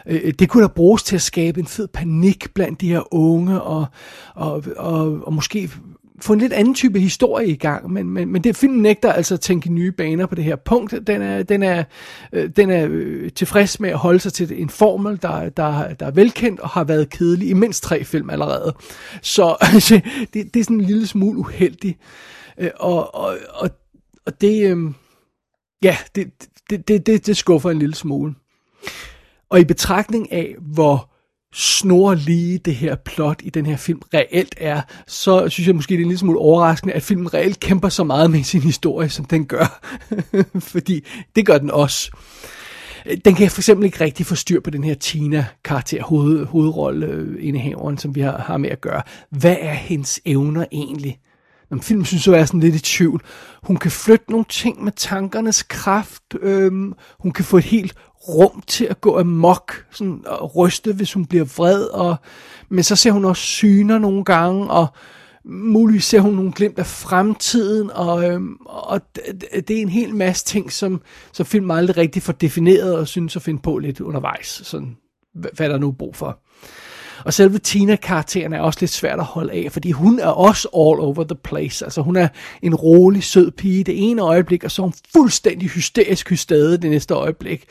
øh, 0.07 0.35
det 0.39 0.49
kunne 0.49 0.63
da 0.63 0.69
bruges 0.69 1.03
til 1.03 1.17
at 1.17 1.23
skabe 1.23 1.61
en 1.61 1.67
fed 1.67 1.89
panik 1.89 2.55
blandt 2.55 2.81
de 2.81 2.89
her 2.89 3.15
unge, 3.15 3.63
og, 3.63 3.87
og, 4.35 4.65
og, 4.77 5.27
og 5.27 5.33
måske 5.33 5.71
få 6.25 6.33
en 6.33 6.39
lidt 6.39 6.53
anden 6.53 6.75
type 6.75 7.01
historie 7.01 7.49
i 7.49 7.57
gang, 7.57 7.93
men, 7.93 8.11
men, 8.11 8.29
men 8.29 8.45
det 8.45 8.57
film 8.57 8.75
nægter 8.75 9.13
altså 9.13 9.35
at 9.35 9.41
tænke 9.41 9.73
nye 9.73 9.93
baner 9.93 10.27
på 10.27 10.35
det 10.35 10.45
her 10.45 10.57
punkt. 10.57 10.95
Den 11.07 11.23
er, 11.23 11.43
den 11.43 11.63
er, 11.63 11.85
øh, 12.33 12.51
den 12.57 12.71
er 12.71 12.87
øh, 12.91 13.33
tilfreds 13.33 13.81
med 13.81 13.91
at 13.91 13.99
holde 13.99 14.19
sig 14.19 14.33
til 14.33 14.63
en 14.63 14.71
formel, 14.71 15.23
der, 15.23 15.49
der, 15.49 15.95
der 15.95 16.07
er 16.07 16.11
velkendt 16.11 16.61
og 16.61 16.69
har 16.69 16.85
været 16.85 17.11
kedelig 17.11 17.49
i 17.49 17.53
mindst 17.53 17.83
tre 17.83 18.05
film 18.05 18.31
allerede. 18.31 18.75
Så 19.23 19.57
altså, 19.73 20.01
det, 20.35 20.55
det 20.55 20.61
er 20.61 20.65
sådan 20.65 20.77
en 20.77 20.87
lille 20.87 21.07
smule 21.07 21.39
uheldigt. 21.39 21.99
Øh, 22.59 22.71
og, 22.77 23.15
og, 23.15 23.37
og, 23.55 23.71
og 24.27 24.41
det, 24.41 24.77
øh, 24.77 24.93
ja, 25.83 25.97
det, 26.15 26.33
det, 26.71 26.89
det, 26.89 27.07
det, 27.07 27.27
det 27.27 27.37
skuffer 27.37 27.71
en 27.71 27.79
lille 27.79 27.95
smule. 27.95 28.35
Og 29.51 29.61
i 29.61 29.65
betragtning 29.65 30.33
af, 30.33 30.55
hvor 30.61 31.14
snorlige 31.55 32.59
det 32.59 32.75
her 32.75 32.95
plot 32.95 33.41
i 33.43 33.51
den 33.51 33.67
her 33.67 33.77
film 33.77 34.03
reelt 34.15 34.55
er, 34.59 34.81
så 35.07 35.49
synes 35.49 35.67
jeg 35.67 35.75
måske, 35.75 35.95
det 35.95 36.01
er 36.01 36.03
en 36.03 36.09
lille 36.09 36.19
smule 36.19 36.39
overraskende, 36.39 36.95
at 36.95 37.03
filmen 37.03 37.35
reelt 37.35 37.61
kæmper 37.61 37.89
så 37.89 38.05
meget 38.05 38.31
med 38.31 38.43
sin 38.43 38.61
historie, 38.61 39.09
som 39.09 39.25
den 39.25 39.47
gør. 39.47 39.85
Fordi 40.73 41.07
det 41.37 41.47
gør 41.47 41.59
den 41.59 41.71
også. 41.71 42.11
Den 43.25 43.35
kan 43.35 43.51
for 43.51 43.61
eksempel 43.61 43.87
ikke 43.87 44.05
rigtig 44.05 44.27
få 44.27 44.35
styr 44.35 44.61
på 44.61 44.71
den 44.71 44.85
her 44.85 44.95
Tina-karakter, 44.95 46.03
hoved, 46.03 46.47
hovedrolleindehaveren, 46.47 47.99
som 47.99 48.15
vi 48.15 48.21
har, 48.21 48.39
har 48.39 48.57
med 48.57 48.71
at 48.71 48.81
gøre. 48.81 49.03
Hvad 49.31 49.57
er 49.61 49.75
hendes 49.75 50.21
evner 50.25 50.65
egentlig? 50.73 51.19
Når 51.71 51.79
filmen 51.79 52.05
synes 52.05 52.27
jeg 52.27 52.35
er 52.35 52.45
sådan 52.45 52.61
lidt 52.61 52.75
i 52.75 52.83
tvivl. 52.83 53.23
Hun 53.63 53.77
kan 53.77 53.91
flytte 53.91 54.31
nogle 54.31 54.45
ting 54.49 54.85
med 54.85 54.93
tankernes 54.93 55.63
kraft. 55.63 56.23
Øhm, 56.41 56.93
hun 57.19 57.33
kan 57.33 57.45
få 57.45 57.57
et 57.59 57.65
helt 57.65 57.95
rum 58.29 58.63
til 58.67 58.85
at 58.85 59.01
gå 59.01 59.19
amok, 59.19 59.87
sådan 59.91 60.23
og 60.27 60.57
ryste, 60.57 60.93
hvis 60.93 61.13
hun 61.13 61.27
bliver 61.27 61.45
vred, 61.45 61.85
og, 61.85 62.17
men 62.69 62.85
så 62.85 62.97
ser 62.97 63.11
hun 63.11 63.25
også 63.25 63.43
syner 63.43 63.99
nogle 63.99 64.25
gange, 64.25 64.71
og 64.71 64.87
muligvis 65.45 66.05
ser 66.05 66.21
hun 66.21 66.35
nogle 66.35 66.53
glimt 66.53 66.79
af 66.79 66.87
fremtiden, 66.87 67.91
og, 67.91 68.31
øhm, 68.31 68.57
og 68.67 69.01
det, 69.15 69.69
det 69.69 69.77
er 69.77 69.83
en 69.83 69.89
hel 69.89 70.15
masse 70.15 70.45
ting, 70.45 70.73
som, 70.73 71.03
som 71.33 71.47
film 71.47 71.71
aldrig 71.71 71.97
rigtig 71.97 72.23
får 72.23 72.33
defineret, 72.33 72.97
og 72.97 73.09
synes 73.09 73.37
at 73.37 73.43
finde 73.43 73.63
på 73.63 73.79
lidt 73.79 74.01
undervejs, 74.01 74.61
sådan, 74.65 74.97
hvad 75.35 75.69
der 75.69 75.79
nu 75.79 75.89
er 75.89 75.93
brug 75.93 76.17
for. 76.17 76.44
Og 77.25 77.35
selve 77.35 77.59
Tina-karakteren 77.59 78.53
er 78.53 78.61
også 78.61 78.79
lidt 78.81 78.91
svært 78.91 79.19
at 79.19 79.25
holde 79.25 79.53
af, 79.53 79.73
fordi 79.73 79.91
hun 79.91 80.19
er 80.19 80.27
også 80.27 80.69
all 80.69 81.01
over 81.01 81.25
the 81.25 81.35
place. 81.45 81.85
Altså 81.85 82.03
hun 82.03 82.17
er 82.17 82.29
en 82.63 82.75
rolig, 82.75 83.23
sød 83.23 83.51
pige 83.51 83.85
det 83.85 84.11
ene 84.11 84.23
øjeblik, 84.23 84.65
og 84.65 84.71
så 84.71 84.83
er 84.83 84.85
hun 84.85 84.95
fuldstændig 85.13 85.69
hysterisk 85.69 86.31
hystade 86.31 86.79
det 86.79 86.91
næste 86.91 87.15
øjeblik. 87.15 87.65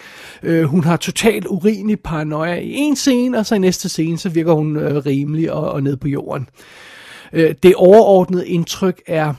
Øh, 0.43 0.63
hun 0.63 0.83
har 0.83 0.97
totalt 0.97 1.45
urinlig 1.45 1.99
paranoia 1.99 2.55
i 2.55 2.73
en 2.73 2.95
scene, 2.95 3.37
og 3.37 3.45
så 3.45 3.55
i 3.55 3.59
næste 3.59 3.89
scene, 3.89 4.17
så 4.17 4.29
virker 4.29 4.53
hun 4.53 4.77
øh, 4.77 4.95
rimelig 4.95 5.51
og, 5.51 5.71
og 5.71 5.83
ned 5.83 5.97
på 5.97 6.07
jorden. 6.07 6.49
Øh, 7.33 7.55
det 7.63 7.75
overordnede 7.75 8.47
indtryk 8.47 9.01
er, 9.07 9.33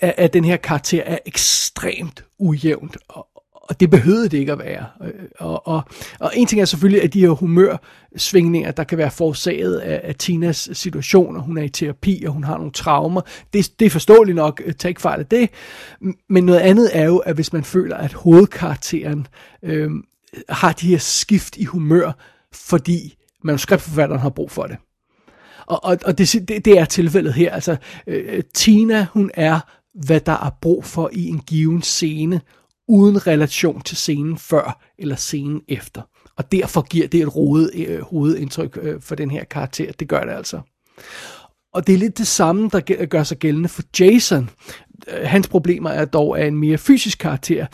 at 0.00 0.32
den 0.32 0.44
her 0.44 0.56
karakter 0.56 1.02
er 1.06 1.18
ekstremt 1.26 2.24
ujævnt 2.38 2.96
og, 3.08 3.26
og 3.62 3.80
det 3.80 3.90
behøvede 3.90 4.28
det 4.28 4.38
ikke 4.38 4.52
at 4.52 4.58
være. 4.58 4.86
Øh, 5.04 5.12
og, 5.38 5.66
og, 5.66 5.82
og 6.20 6.32
en 6.34 6.46
ting 6.46 6.60
er 6.60 6.64
selvfølgelig, 6.64 7.02
at 7.02 7.14
de 7.14 7.20
her 7.20 7.28
humørsvingninger, 7.28 8.70
der 8.70 8.84
kan 8.84 8.98
være 8.98 9.10
forårsaget 9.10 9.78
af, 9.78 10.00
af 10.04 10.14
Tinas 10.14 10.68
situation, 10.72 11.36
og 11.36 11.42
hun 11.42 11.58
er 11.58 11.62
i 11.62 11.68
terapi, 11.68 12.24
og 12.26 12.32
hun 12.32 12.44
har 12.44 12.56
nogle 12.56 12.72
traumer, 12.72 13.20
det, 13.52 13.80
det 13.80 13.86
er 13.86 13.90
forståeligt 13.90 14.36
nok, 14.36 14.62
øh, 14.64 14.74
tag 14.74 14.88
ikke 14.88 15.00
fejl 15.00 15.20
af 15.20 15.26
det, 15.26 15.50
men 16.28 16.44
noget 16.44 16.58
andet 16.58 16.90
er 16.92 17.04
jo, 17.04 17.18
at 17.18 17.34
hvis 17.34 17.52
man 17.52 17.64
føler, 17.64 17.96
at 17.96 18.12
hovedkarakteren 18.12 19.26
øh, 19.62 19.90
har 20.48 20.72
de 20.72 20.86
her 20.86 20.98
skift 20.98 21.56
i 21.56 21.64
humør, 21.64 22.12
fordi 22.52 23.16
manuskriptforfatteren 23.44 24.20
har 24.20 24.30
brug 24.30 24.50
for 24.50 24.66
det. 24.66 24.76
Og, 25.66 25.84
og, 25.84 25.98
og 26.04 26.18
det, 26.18 26.48
det, 26.48 26.64
det 26.64 26.78
er 26.78 26.84
tilfældet 26.84 27.34
her. 27.34 27.52
Altså, 27.52 27.76
øh, 28.06 28.24
øh 28.28 28.42
Tina, 28.54 29.06
hun 29.12 29.30
er, 29.34 29.60
hvad 29.94 30.20
der 30.20 30.32
er 30.46 30.50
brug 30.60 30.84
for 30.84 31.10
i 31.12 31.28
en 31.28 31.38
given 31.38 31.82
scene 31.82 32.40
uden 32.92 33.26
relation 33.26 33.80
til 33.80 33.96
scenen 33.96 34.38
før 34.38 34.82
eller 34.98 35.16
scenen 35.16 35.62
efter. 35.68 36.02
Og 36.36 36.52
derfor 36.52 36.82
giver 36.82 37.08
det 37.08 37.20
et 37.20 37.36
rodet 37.36 37.70
øh, 37.86 38.00
hovedindtryk 38.00 38.78
øh, 38.82 39.00
for 39.00 39.14
den 39.14 39.30
her 39.30 39.44
karakter. 39.44 39.92
Det 39.92 40.08
gør 40.08 40.24
det 40.24 40.32
altså. 40.32 40.60
Og 41.74 41.86
det 41.86 41.94
er 41.94 41.98
lidt 41.98 42.18
det 42.18 42.26
samme, 42.26 42.68
der 42.72 43.06
gør 43.06 43.22
sig 43.22 43.38
gældende 43.38 43.68
for 43.68 43.82
Jason. 44.00 44.50
Øh, 45.08 45.26
hans 45.26 45.48
problemer 45.48 45.90
er 45.90 46.04
dog 46.04 46.40
af 46.40 46.46
en 46.46 46.56
mere 46.56 46.78
fysisk 46.78 47.18
karakter. 47.18 47.66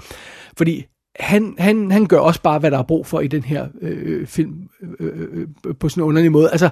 Fordi 0.56 0.84
han, 1.20 1.54
han, 1.58 1.90
han 1.90 2.06
gør 2.06 2.18
også 2.18 2.42
bare, 2.42 2.58
hvad 2.58 2.70
der 2.70 2.78
er 2.78 2.82
brug 2.82 3.06
for 3.06 3.20
i 3.20 3.28
den 3.28 3.42
her 3.42 3.68
øh, 3.80 3.98
øh 4.04 4.26
film 4.26 4.68
øh, 5.00 5.18
øh, 5.18 5.46
øh, 5.66 5.74
på 5.80 5.88
sådan 5.88 6.02
en 6.02 6.08
underlig 6.08 6.32
måde. 6.32 6.50
Altså, 6.50 6.68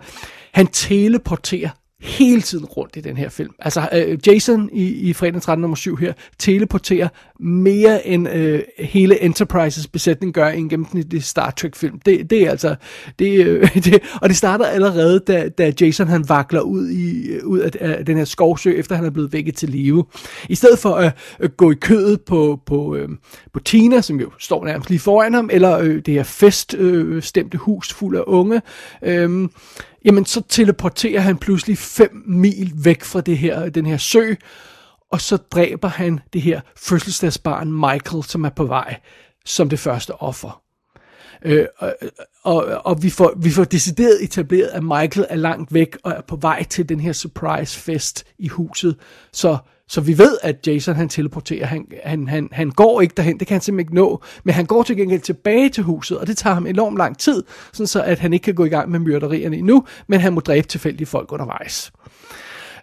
han 0.54 0.66
teleporterer 0.66 1.70
hele 2.00 2.40
tiden 2.40 2.64
rundt 2.64 2.96
i 2.96 3.00
den 3.00 3.16
her 3.16 3.28
film. 3.28 3.54
Altså 3.59 3.88
øh, 3.92 4.18
Jason 4.26 4.70
i, 4.72 4.88
i 4.88 5.12
fredag 5.12 5.42
13 5.42 5.61
nummer 5.61 5.76
7 5.76 5.96
her 5.96 6.12
teleporterer 6.38 7.09
mere 7.40 8.06
end 8.06 8.28
øh, 8.28 8.62
hele 8.78 9.22
Enterprises 9.22 9.87
besætning 9.87 10.35
gør 10.35 10.48
i 10.48 10.59
en 10.59 10.68
gennemsnitlig 10.68 11.22
Star 11.22 11.50
Trek 11.50 11.76
film. 11.76 12.00
Det, 12.00 12.30
det 12.30 12.42
er 12.42 12.50
altså 12.50 12.74
det, 13.18 13.46
øh, 13.46 13.74
det, 13.85 14.02
og 14.22 14.28
det 14.28 14.37
starter 14.37 14.66
allerede 14.66 15.20
da, 15.20 15.48
da 15.48 15.72
Jason 15.80 16.09
han 16.09 16.28
vakler 16.28 16.61
ud 16.61 16.88
i 16.88 17.28
øh, 17.28 17.46
ud 17.46 17.59
af, 17.59 17.70
af 17.80 18.06
den 18.06 18.16
her 18.16 18.24
skovsø 18.24 18.70
efter 18.70 18.96
han 18.96 19.04
er 19.04 19.11
blevet 19.11 19.32
vækket 19.32 19.56
til 19.56 19.68
live. 19.68 20.04
I 20.48 20.54
stedet 20.54 20.78
for 20.78 20.94
at 20.94 21.12
øh, 21.40 21.50
gå 21.50 21.70
i 21.70 21.74
kødet 21.74 22.20
på 22.20 22.61
på, 22.66 22.96
øh, 22.96 23.09
på 23.52 23.61
Tina 23.61 24.00
som 24.00 24.20
jo 24.20 24.30
står 24.38 24.64
nærmest 24.64 24.90
lige 24.90 25.00
foran 25.00 25.35
ham 25.35 25.50
eller 25.52 25.78
øh, 25.78 26.02
det 26.06 26.14
her 26.14 26.22
feststemte 26.22 27.56
øh, 27.56 27.61
hus 27.61 27.92
fuld 27.92 28.16
af 28.16 28.22
unge 28.26 28.62
øh, 29.02 29.48
jamen 30.07 30.27
så 30.27 30.42
teleporterer 30.49 31.21
han 31.21 31.38
pludselig 31.38 31.79
5 31.79 32.23
mil 32.27 32.73
væk 32.85 33.05
fra 33.05 33.21
det 33.21 33.38
her, 33.38 33.69
den 33.69 33.87
her 33.87 33.97
sø, 33.97 34.35
og 35.11 35.21
så 35.21 35.37
dræber 35.37 35.88
han 35.88 36.21
det 36.33 36.42
her 36.42 36.61
fødselsdagsbarn 36.77 37.73
Michael, 37.73 38.25
som 38.25 38.45
er 38.45 38.51
på 38.51 38.64
vej 38.64 39.01
som 39.47 39.69
det 39.69 39.79
første 39.79 40.14
offer. 40.14 40.62
Øh, 41.42 41.66
og, 41.79 41.97
og, 42.45 42.66
og 42.85 43.03
vi, 43.03 43.11
får, 43.11 43.33
vi 43.37 43.51
får 43.51 43.64
decideret 43.64 44.25
etableret, 44.25 44.69
at 44.69 44.83
Michael 44.83 45.27
er 45.31 45.37
langt 45.37 45.75
væk 45.75 45.97
og 46.05 46.12
er 46.12 46.21
på 46.21 46.37
vej 46.37 46.62
til 46.62 46.88
den 46.88 47.01
her 47.01 47.12
surprise 47.12 47.79
fest 47.81 48.25
i 48.38 48.49
huset. 48.49 48.97
Så 49.33 49.59
så 49.88 50.01
vi 50.01 50.18
ved, 50.18 50.38
at 50.42 50.66
Jason 50.66 50.96
han 50.96 51.09
teleporterer. 51.09 51.66
Han, 51.66 51.87
han, 52.05 52.29
han, 52.29 52.49
han 52.53 52.70
går 52.70 53.01
ikke 53.01 53.14
derhen, 53.16 53.38
det 53.38 53.46
kan 53.46 53.55
han 53.55 53.61
simpelthen 53.61 53.88
ikke 53.88 53.94
nå. 53.94 54.22
Men 54.44 54.55
han 54.55 54.66
går 54.66 54.83
til 54.83 54.96
gengæld 54.96 55.20
tilbage 55.20 55.68
til 55.68 55.85
huset, 55.85 56.18
og 56.18 56.27
det 56.27 56.37
tager 56.37 56.55
ham 56.55 56.66
enormt 56.66 56.96
lang 56.96 57.18
tid, 57.18 57.42
sådan 57.72 57.87
så 57.87 58.03
at 58.03 58.18
han 58.18 58.33
ikke 58.33 58.44
kan 58.44 58.55
gå 58.55 58.64
i 58.64 58.68
gang 58.68 58.90
med 58.90 58.99
myrderierne 58.99 59.57
endnu, 59.57 59.85
men 60.07 60.20
han 60.20 60.33
må 60.33 60.40
dræbe 60.40 60.68
tilfældige 60.68 61.07
folk 61.07 61.33
undervejs. 61.33 61.92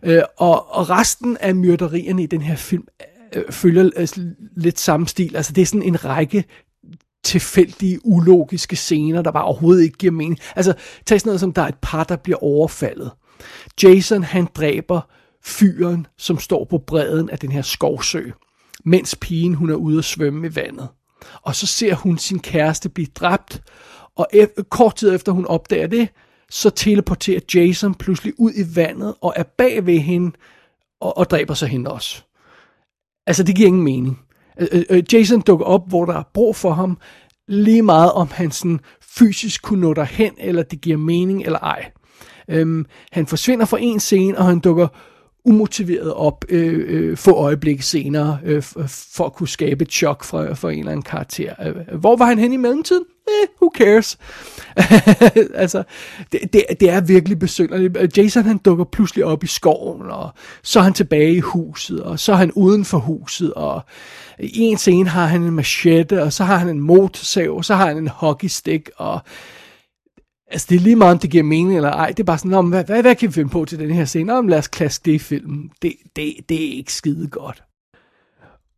Øh, 0.03 0.21
og, 0.37 0.75
og 0.75 0.89
resten 0.89 1.37
af 1.37 1.55
myrderierne 1.55 2.23
i 2.23 2.25
den 2.25 2.41
her 2.41 2.55
film 2.55 2.87
øh, 3.35 3.43
følger 3.51 3.89
øh, 3.95 4.07
lidt 4.55 4.79
samme 4.79 5.07
stil. 5.07 5.35
Altså 5.35 5.53
det 5.53 5.61
er 5.61 5.65
sådan 5.65 5.83
en 5.83 6.05
række 6.05 6.43
tilfældige, 7.23 7.99
ulogiske 8.03 8.75
scener, 8.75 9.21
der 9.21 9.31
bare 9.31 9.43
overhovedet 9.43 9.83
ikke 9.83 9.97
giver 9.97 10.11
mening. 10.11 10.39
Altså, 10.55 10.73
tag 11.05 11.19
sådan 11.19 11.29
noget 11.29 11.39
som, 11.39 11.53
der 11.53 11.61
er 11.61 11.67
et 11.67 11.77
par, 11.81 12.03
der 12.03 12.15
bliver 12.15 12.43
overfaldet. 12.43 13.11
Jason, 13.83 14.23
han 14.23 14.47
dræber 14.55 15.01
fyren, 15.45 16.07
som 16.17 16.39
står 16.39 16.65
på 16.69 16.77
bredden 16.77 17.29
af 17.29 17.39
den 17.39 17.51
her 17.51 17.61
skovsø, 17.61 18.29
mens 18.85 19.15
pigen 19.21 19.53
hun 19.53 19.69
er 19.69 19.75
ude 19.75 19.97
at 19.97 20.05
svømme 20.05 20.47
i 20.47 20.55
vandet. 20.55 20.87
Og 21.41 21.55
så 21.55 21.67
ser 21.67 21.95
hun 21.95 22.17
sin 22.17 22.39
kæreste 22.39 22.89
blive 22.89 23.07
dræbt, 23.15 23.61
og 24.15 24.27
e- 24.33 24.63
kort 24.69 24.95
tid 24.95 25.15
efter 25.15 25.31
hun 25.31 25.45
opdager 25.45 25.87
det, 25.87 26.09
så 26.49 26.69
teleporterer 26.69 27.39
Jason 27.53 27.95
pludselig 27.95 28.33
ud 28.37 28.51
i 28.55 28.75
vandet 28.75 29.15
og 29.21 29.33
er 29.35 29.43
bag 29.43 29.85
ved 29.85 29.99
hende 29.99 30.31
og, 31.01 31.17
og 31.17 31.29
dræber 31.29 31.53
sig 31.53 31.69
hende 31.69 31.91
også. 31.91 32.23
Altså, 33.27 33.43
det 33.43 33.55
giver 33.55 33.67
ingen 33.67 33.83
mening. 33.83 34.19
Øh, 34.59 34.67
øh, 34.71 34.83
øh, 34.89 35.03
Jason 35.13 35.41
dukker 35.41 35.65
op, 35.65 35.89
hvor 35.89 36.05
der 36.05 36.13
er 36.13 36.23
brug 36.33 36.55
for 36.55 36.73
ham, 36.73 36.97
lige 37.47 37.81
meget 37.81 38.11
om 38.11 38.27
han 38.31 38.51
sådan 38.51 38.79
fysisk 39.01 39.63
kunne 39.63 39.81
nå 39.81 39.93
derhen, 39.93 40.33
eller 40.37 40.63
det 40.63 40.81
giver 40.81 40.97
mening 40.97 41.43
eller 41.43 41.59
ej. 41.59 41.91
Øhm, 42.49 42.85
han 43.11 43.27
forsvinder 43.27 43.65
fra 43.65 43.77
en 43.81 43.99
scene, 43.99 44.37
og 44.37 44.45
han 44.45 44.59
dukker 44.59 44.87
umotiveret 45.45 46.13
op 46.13 46.45
øh, 46.49 46.85
øh, 46.87 47.17
få 47.17 47.31
øjeblik 47.31 47.81
senere, 47.81 48.39
øh, 48.43 48.63
øh, 48.77 48.87
for 48.87 49.25
at 49.25 49.33
kunne 49.33 49.47
skabe 49.47 49.81
et 49.81 49.91
chok 49.91 50.23
for, 50.23 50.53
for 50.53 50.69
en 50.69 50.79
eller 50.79 50.91
anden 50.91 51.03
karakter. 51.03 51.53
Øh, 51.65 51.99
hvor 51.99 52.15
var 52.15 52.25
han 52.25 52.39
hen 52.39 52.53
i 52.53 52.57
mellemtiden? 52.57 53.03
Eh, 53.27 53.47
who 53.61 53.71
cares? 53.77 54.17
altså, 55.63 55.83
det, 56.31 56.39
det, 56.53 56.63
det 56.79 56.89
er 56.89 57.01
virkelig 57.01 57.39
besynderligt. 57.39 58.17
Jason 58.17 58.43
han 58.43 58.57
dukker 58.57 58.85
pludselig 58.85 59.25
op 59.25 59.43
i 59.43 59.47
skoven, 59.47 60.01
og 60.01 60.29
så 60.63 60.79
er 60.79 60.83
han 60.83 60.93
tilbage 60.93 61.33
i 61.33 61.39
huset, 61.39 62.03
og 62.03 62.19
så 62.19 62.31
er 62.31 62.35
han 62.35 62.51
uden 62.51 62.85
for 62.85 62.97
huset, 62.97 63.53
og 63.53 63.81
i 64.39 64.59
en 64.59 64.77
scene 64.77 65.09
har 65.09 65.25
han 65.25 65.41
en 65.41 65.51
machete, 65.51 66.23
og 66.23 66.33
så 66.33 66.43
har 66.43 66.57
han 66.57 66.69
en 66.69 66.79
motorsav, 66.79 67.55
og 67.57 67.65
så 67.65 67.75
har 67.75 67.87
han 67.87 67.97
en 67.97 68.07
hockeystick, 68.07 68.91
og 68.97 69.19
Altså, 70.53 70.67
det 70.69 70.75
er 70.75 70.79
lige 70.79 70.95
meget, 70.95 71.11
om 71.11 71.19
det 71.19 71.29
giver 71.29 71.43
mening 71.43 71.75
eller 71.75 71.91
ej. 71.91 72.07
Det 72.07 72.19
er 72.19 72.23
bare 72.23 72.37
sådan, 72.37 72.67
hvad, 72.67 72.83
hvad, 72.83 73.01
hvad 73.01 73.15
kan 73.15 73.29
vi 73.29 73.33
finde 73.33 73.49
på 73.49 73.65
til 73.65 73.79
den 73.79 73.91
her 73.91 74.05
scene? 74.05 74.37
Om 74.37 74.47
lad 74.47 74.57
os 74.57 74.67
klasse 74.67 75.01
det 75.05 75.11
i 75.11 75.19
filmen. 75.19 75.71
Det, 75.81 75.93
det, 76.15 76.35
det 76.49 76.63
er 76.63 76.77
ikke 76.77 76.93
skide 76.93 77.27
godt. 77.27 77.63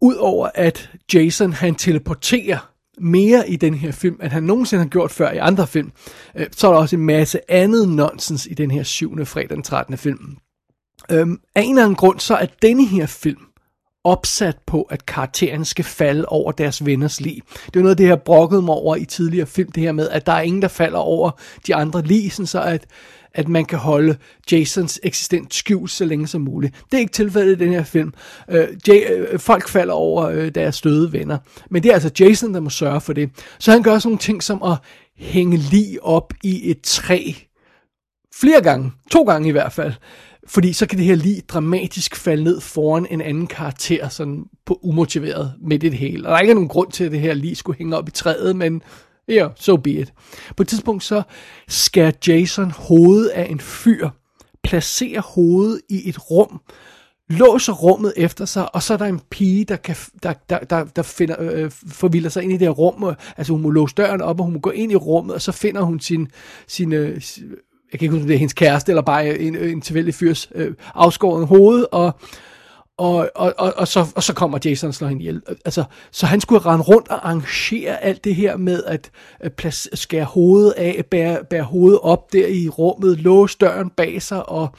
Udover 0.02 0.50
at 0.56 0.92
Jason, 1.14 1.54
han 1.54 1.76
teleporterer 1.76 2.72
mere 2.98 3.50
i 3.50 3.56
den 3.56 3.74
her 3.74 3.92
film, 3.92 4.20
end 4.24 4.32
han 4.32 4.44
nogensinde 4.44 4.84
har 4.84 4.90
gjort 4.90 5.12
før 5.12 5.32
i 5.32 5.38
andre 5.38 5.68
film, 5.68 5.92
øh, 6.36 6.48
så 6.52 6.68
er 6.68 6.72
der 6.72 6.80
også 6.80 6.96
en 6.96 7.06
masse 7.06 7.52
andet 7.52 7.90
nonsens 7.90 8.48
i 8.52 8.54
den 8.54 8.72
her 8.72 8.84
7. 8.84 9.26
fredag 9.26 9.50
den 9.50 9.64
13. 9.64 9.98
film. 9.98 10.38
Øhm, 11.12 11.40
af 11.56 11.62
en 11.62 11.70
eller 11.70 11.84
anden 11.84 11.96
grund, 11.96 12.20
så 12.20 12.36
er 12.36 12.46
denne 12.62 12.86
her 12.86 13.06
film 13.06 13.42
opsat 14.06 14.58
på, 14.68 14.82
at 14.82 15.06
karakteren 15.06 15.65
skal 15.65 15.86
falde 15.86 16.26
over 16.26 16.52
deres 16.52 16.86
venners 16.86 17.22
liv. 17.22 17.41
Det 17.65 17.76
er 17.76 17.82
noget, 17.84 17.98
det 17.98 18.08
her 18.08 18.15
brokkede 18.15 18.62
mig 18.62 18.76
over 18.76 18.96
i 18.96 19.06
tidligere 19.06 19.48
film, 19.48 19.72
det 19.72 19.84
her 19.84 19.91
med, 19.91 20.10
at 20.10 20.26
der 20.26 20.32
er 20.32 20.41
ingen, 20.41 20.62
der 20.62 20.68
falder 20.68 21.00
over 21.00 21.32
de 21.68 21.76
andre 21.76 22.02
lige, 22.02 22.30
så 22.32 22.62
at, 22.62 22.86
at 23.34 23.48
man 23.48 23.65
kan 23.65 23.80
holde 23.80 24.18
Jasons 24.52 25.00
eksistens 25.04 25.56
skjult 25.56 25.91
så 25.91 26.06
længe 26.06 26.28
som 26.28 26.41
muligt. 26.41 26.76
Det 26.91 26.98
er 26.98 27.02
ikke 27.02 27.13
tilfældet 27.13 27.62
i 27.62 27.63
den 27.63 27.74
her 27.74 27.84
film. 27.84 28.13
Øh, 28.50 28.68
J- 28.89 29.12
øh, 29.12 29.39
folk 29.39 29.70
falder 29.70 29.94
over 29.94 30.24
øh, 30.24 30.52
deres 30.56 30.82
døde 30.82 31.13
venner. 31.13 31.38
Men 31.70 31.84
det 31.84 31.89
er 31.89 31.94
altså 31.94 32.12
Jason, 32.20 32.54
der 32.54 32.60
må 32.60 32.70
sørge 32.70 33.02
for 33.02 33.13
det. 33.13 33.30
Så 33.60 33.72
han 33.72 33.84
gør 33.84 34.00
sådan 34.00 34.10
nogle 34.10 34.20
ting 34.20 34.44
som 34.44 34.63
at 34.63 34.78
hænge 35.18 35.58
lige 35.58 36.04
op 36.04 36.34
i 36.44 36.72
et 36.72 36.82
træ. 36.82 37.32
Flere 38.41 38.62
gange. 38.62 38.91
To 39.12 39.24
gange 39.24 39.50
i 39.50 39.52
hvert 39.52 39.74
fald. 39.74 39.94
Fordi 40.48 40.74
så 40.74 40.86
kan 40.86 40.98
det 40.98 41.06
her 41.06 41.16
lige 41.16 41.42
dramatisk 41.42 42.16
falde 42.16 42.44
ned 42.44 42.62
foran 42.62 43.08
en 43.10 43.22
anden 43.22 43.48
karakter, 43.48 44.10
sådan 44.10 44.46
på 44.66 44.80
umotiveret 44.84 45.54
midt 45.62 45.84
i 45.84 45.90
det 45.90 45.98
hele. 45.98 46.28
Og 46.28 46.30
der 46.30 46.38
er 46.38 46.42
ikke 46.42 46.54
nogen 46.54 46.70
grund 46.70 46.92
til, 46.92 47.04
at 47.04 47.12
det 47.12 47.20
her 47.20 47.34
lige 47.34 47.56
skulle 47.56 47.78
hænge 47.78 47.98
op 47.98 48.08
i 48.08 48.12
træet, 48.12 48.56
men 48.56 48.82
ja, 49.28 49.34
yeah, 49.34 49.52
so 49.56 49.78
be 49.78 49.92
it. 49.92 50.14
På 50.58 50.64
et 50.64 50.68
tidspunkt 50.68 51.04
så 51.04 51.22
skærer 51.68 52.12
Jason 52.28 52.72
hovedet 52.72 53.30
af 53.30 53.48
en 53.50 53.60
fyr, 53.60 54.10
placerer 54.64 55.22
hovedet 55.22 55.82
i 55.90 56.10
et 56.10 56.32
rum, 56.32 56.62
låser 57.30 57.74
rummet 57.74 58.14
efter 58.18 58.46
sig, 58.46 58.76
og 58.76 58.84
så 58.84 58.94
er 58.94 58.98
der 58.98 59.06
en 59.06 59.22
pige, 59.30 59.66
der, 59.66 59.76
kan, 59.76 59.96
der, 60.24 60.34
der, 60.50 60.60
der, 60.60 60.84
der 60.84 61.02
finder, 61.02 61.36
øh, 61.40 61.64
øh 61.64 61.72
forvilder 61.88 62.30
sig 62.30 62.44
ind 62.44 62.52
i 62.52 62.58
det 62.58 62.68
her 62.68 62.70
rum. 62.70 63.04
Og, 63.04 63.16
altså 63.38 63.54
hun 63.54 63.62
må 63.62 63.70
låse 63.70 63.96
døren 63.96 64.22
op, 64.22 64.40
og 64.40 64.46
hun 64.46 64.54
må 64.54 64.60
gå 64.60 64.70
ind 64.70 64.92
i 64.92 64.96
rummet, 64.96 65.36
og 65.36 65.42
så 65.42 65.52
finder 65.52 65.82
hun 65.82 66.00
sin, 66.00 66.28
sin 66.68 66.94
øh, 66.94 67.22
jeg 67.96 68.00
kan 68.00 68.06
ikke 68.06 68.14
huske, 68.14 68.24
om 68.24 68.28
det 68.28 68.34
er 68.34 68.40
hendes 68.40 68.54
kæreste, 68.54 68.92
eller 68.92 69.02
bare 69.02 69.40
en, 69.40 69.56
en 69.56 69.82
tilfældig 69.82 70.16
fyrs 70.16 70.50
øh, 70.56 70.74
afskåret 70.96 71.48
hoved, 71.48 71.86
og, 71.92 72.20
og, 72.98 73.30
og, 73.36 73.54
og, 73.58 73.74
og, 73.78 73.88
så, 73.88 74.08
og 74.16 74.24
så 74.24 74.34
kommer 74.34 74.60
Jason 74.66 74.88
og 74.88 74.94
slår 74.94 75.08
hende 75.08 75.22
ihjel. 75.22 75.42
Altså, 75.66 75.84
så 76.12 76.26
han 76.26 76.42
skulle 76.42 76.66
rende 76.66 76.84
rundt 76.84 77.08
og 77.08 77.28
arrangere 77.28 78.04
alt 78.04 78.24
det 78.24 78.36
her 78.36 78.58
med 78.58 78.84
at, 78.84 79.12
at 79.40 79.54
plads, 79.54 80.00
skære 80.00 80.26
hovedet 80.26 80.72
af, 80.72 81.06
bære, 81.12 81.40
bære 81.50 81.64
hovedet 81.64 82.00
op 82.02 82.34
der 82.34 82.48
i 82.48 82.70
rummet, 82.70 83.20
låse 83.20 83.58
døren 83.58 83.90
bag 83.90 84.22
sig, 84.22 84.50
og, 84.50 84.76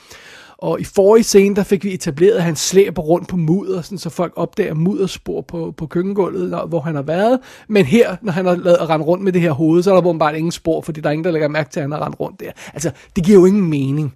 og 0.59 0.81
i 0.81 0.85
forrige 0.85 1.25
scene, 1.25 1.57
der 1.57 1.62
fik 1.62 1.85
vi 1.85 1.95
etableret, 1.95 2.37
at 2.37 2.42
han 2.42 2.57
slæber 2.57 3.03
rundt 3.03 3.29
på 3.29 3.37
mudder, 3.37 3.83
sådan, 3.83 3.99
så 3.99 4.11
folk 4.11 4.33
opdager 4.37 4.75
mudderspor 4.75 5.40
på, 5.40 5.75
på 5.77 5.87
køkkengulvet, 5.87 6.51
når, 6.51 6.66
hvor 6.66 6.81
han 6.81 6.95
har 6.95 7.03
været. 7.03 7.40
Men 7.69 7.85
her, 7.85 8.16
når 8.23 8.33
han 8.33 8.47
har 8.47 8.55
lavet 8.55 8.90
rende 8.90 9.07
rundt 9.07 9.25
med 9.25 9.33
det 9.33 9.40
her 9.40 9.53
hoved, 9.53 9.83
så 9.83 9.95
er 9.95 10.01
der 10.01 10.19
bare 10.19 10.38
ingen 10.38 10.53
spor, 10.53 10.81
fordi 10.81 11.01
der 11.01 11.09
er 11.09 11.12
ingen, 11.12 11.25
der 11.25 11.31
lægger 11.31 11.49
mærke 11.49 11.71
til, 11.71 11.81
at 11.81 11.85
han 11.85 11.92
har 11.92 12.07
rendt 12.07 12.21
rundt 12.21 12.40
der. 12.40 12.53
Altså, 12.75 12.90
det 13.16 13.25
giver 13.25 13.38
jo 13.38 13.47
ingen 13.47 13.71
mening. 13.71 14.14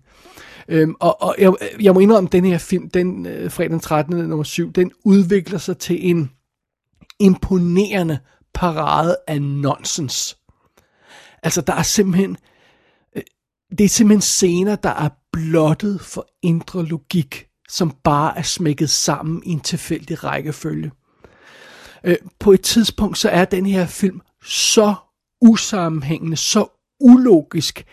Øhm, 0.68 0.94
og 1.00 1.22
og 1.22 1.34
jeg, 1.38 1.52
jeg 1.80 1.94
må 1.94 2.00
indrømme, 2.00 2.28
at 2.28 2.32
den 2.32 2.44
her 2.44 2.58
film, 2.58 2.90
den 2.90 3.26
øh, 3.26 3.50
fredag 3.50 3.70
den 3.70 3.80
13. 3.80 4.16
nummer 4.16 4.44
7, 4.44 4.72
den 4.72 4.90
udvikler 5.04 5.58
sig 5.58 5.78
til 5.78 6.10
en 6.10 6.30
imponerende 7.20 8.18
parade 8.54 9.16
af 9.26 9.42
nonsens. 9.42 10.38
Altså, 11.42 11.60
der 11.60 11.72
er 11.72 11.82
simpelthen 11.82 12.36
øh, 13.16 13.22
det 13.78 13.84
er 13.84 13.88
simpelthen 13.88 14.20
scener, 14.20 14.76
der 14.76 14.90
er 14.90 15.08
blottet 15.32 16.00
for 16.00 16.26
indre 16.42 16.84
logik, 16.86 17.46
som 17.68 17.96
bare 18.04 18.38
er 18.38 18.42
smækket 18.42 18.90
sammen 18.90 19.42
i 19.44 19.50
en 19.50 19.60
tilfældig 19.60 20.24
rækkefølge. 20.24 20.90
Øh, 22.04 22.16
på 22.38 22.52
et 22.52 22.60
tidspunkt 22.60 23.18
så 23.18 23.28
er 23.28 23.44
den 23.44 23.66
her 23.66 23.86
film 23.86 24.20
så 24.44 24.94
usammenhængende, 25.40 26.36
så 26.36 26.66
ulogisk, 27.00 27.84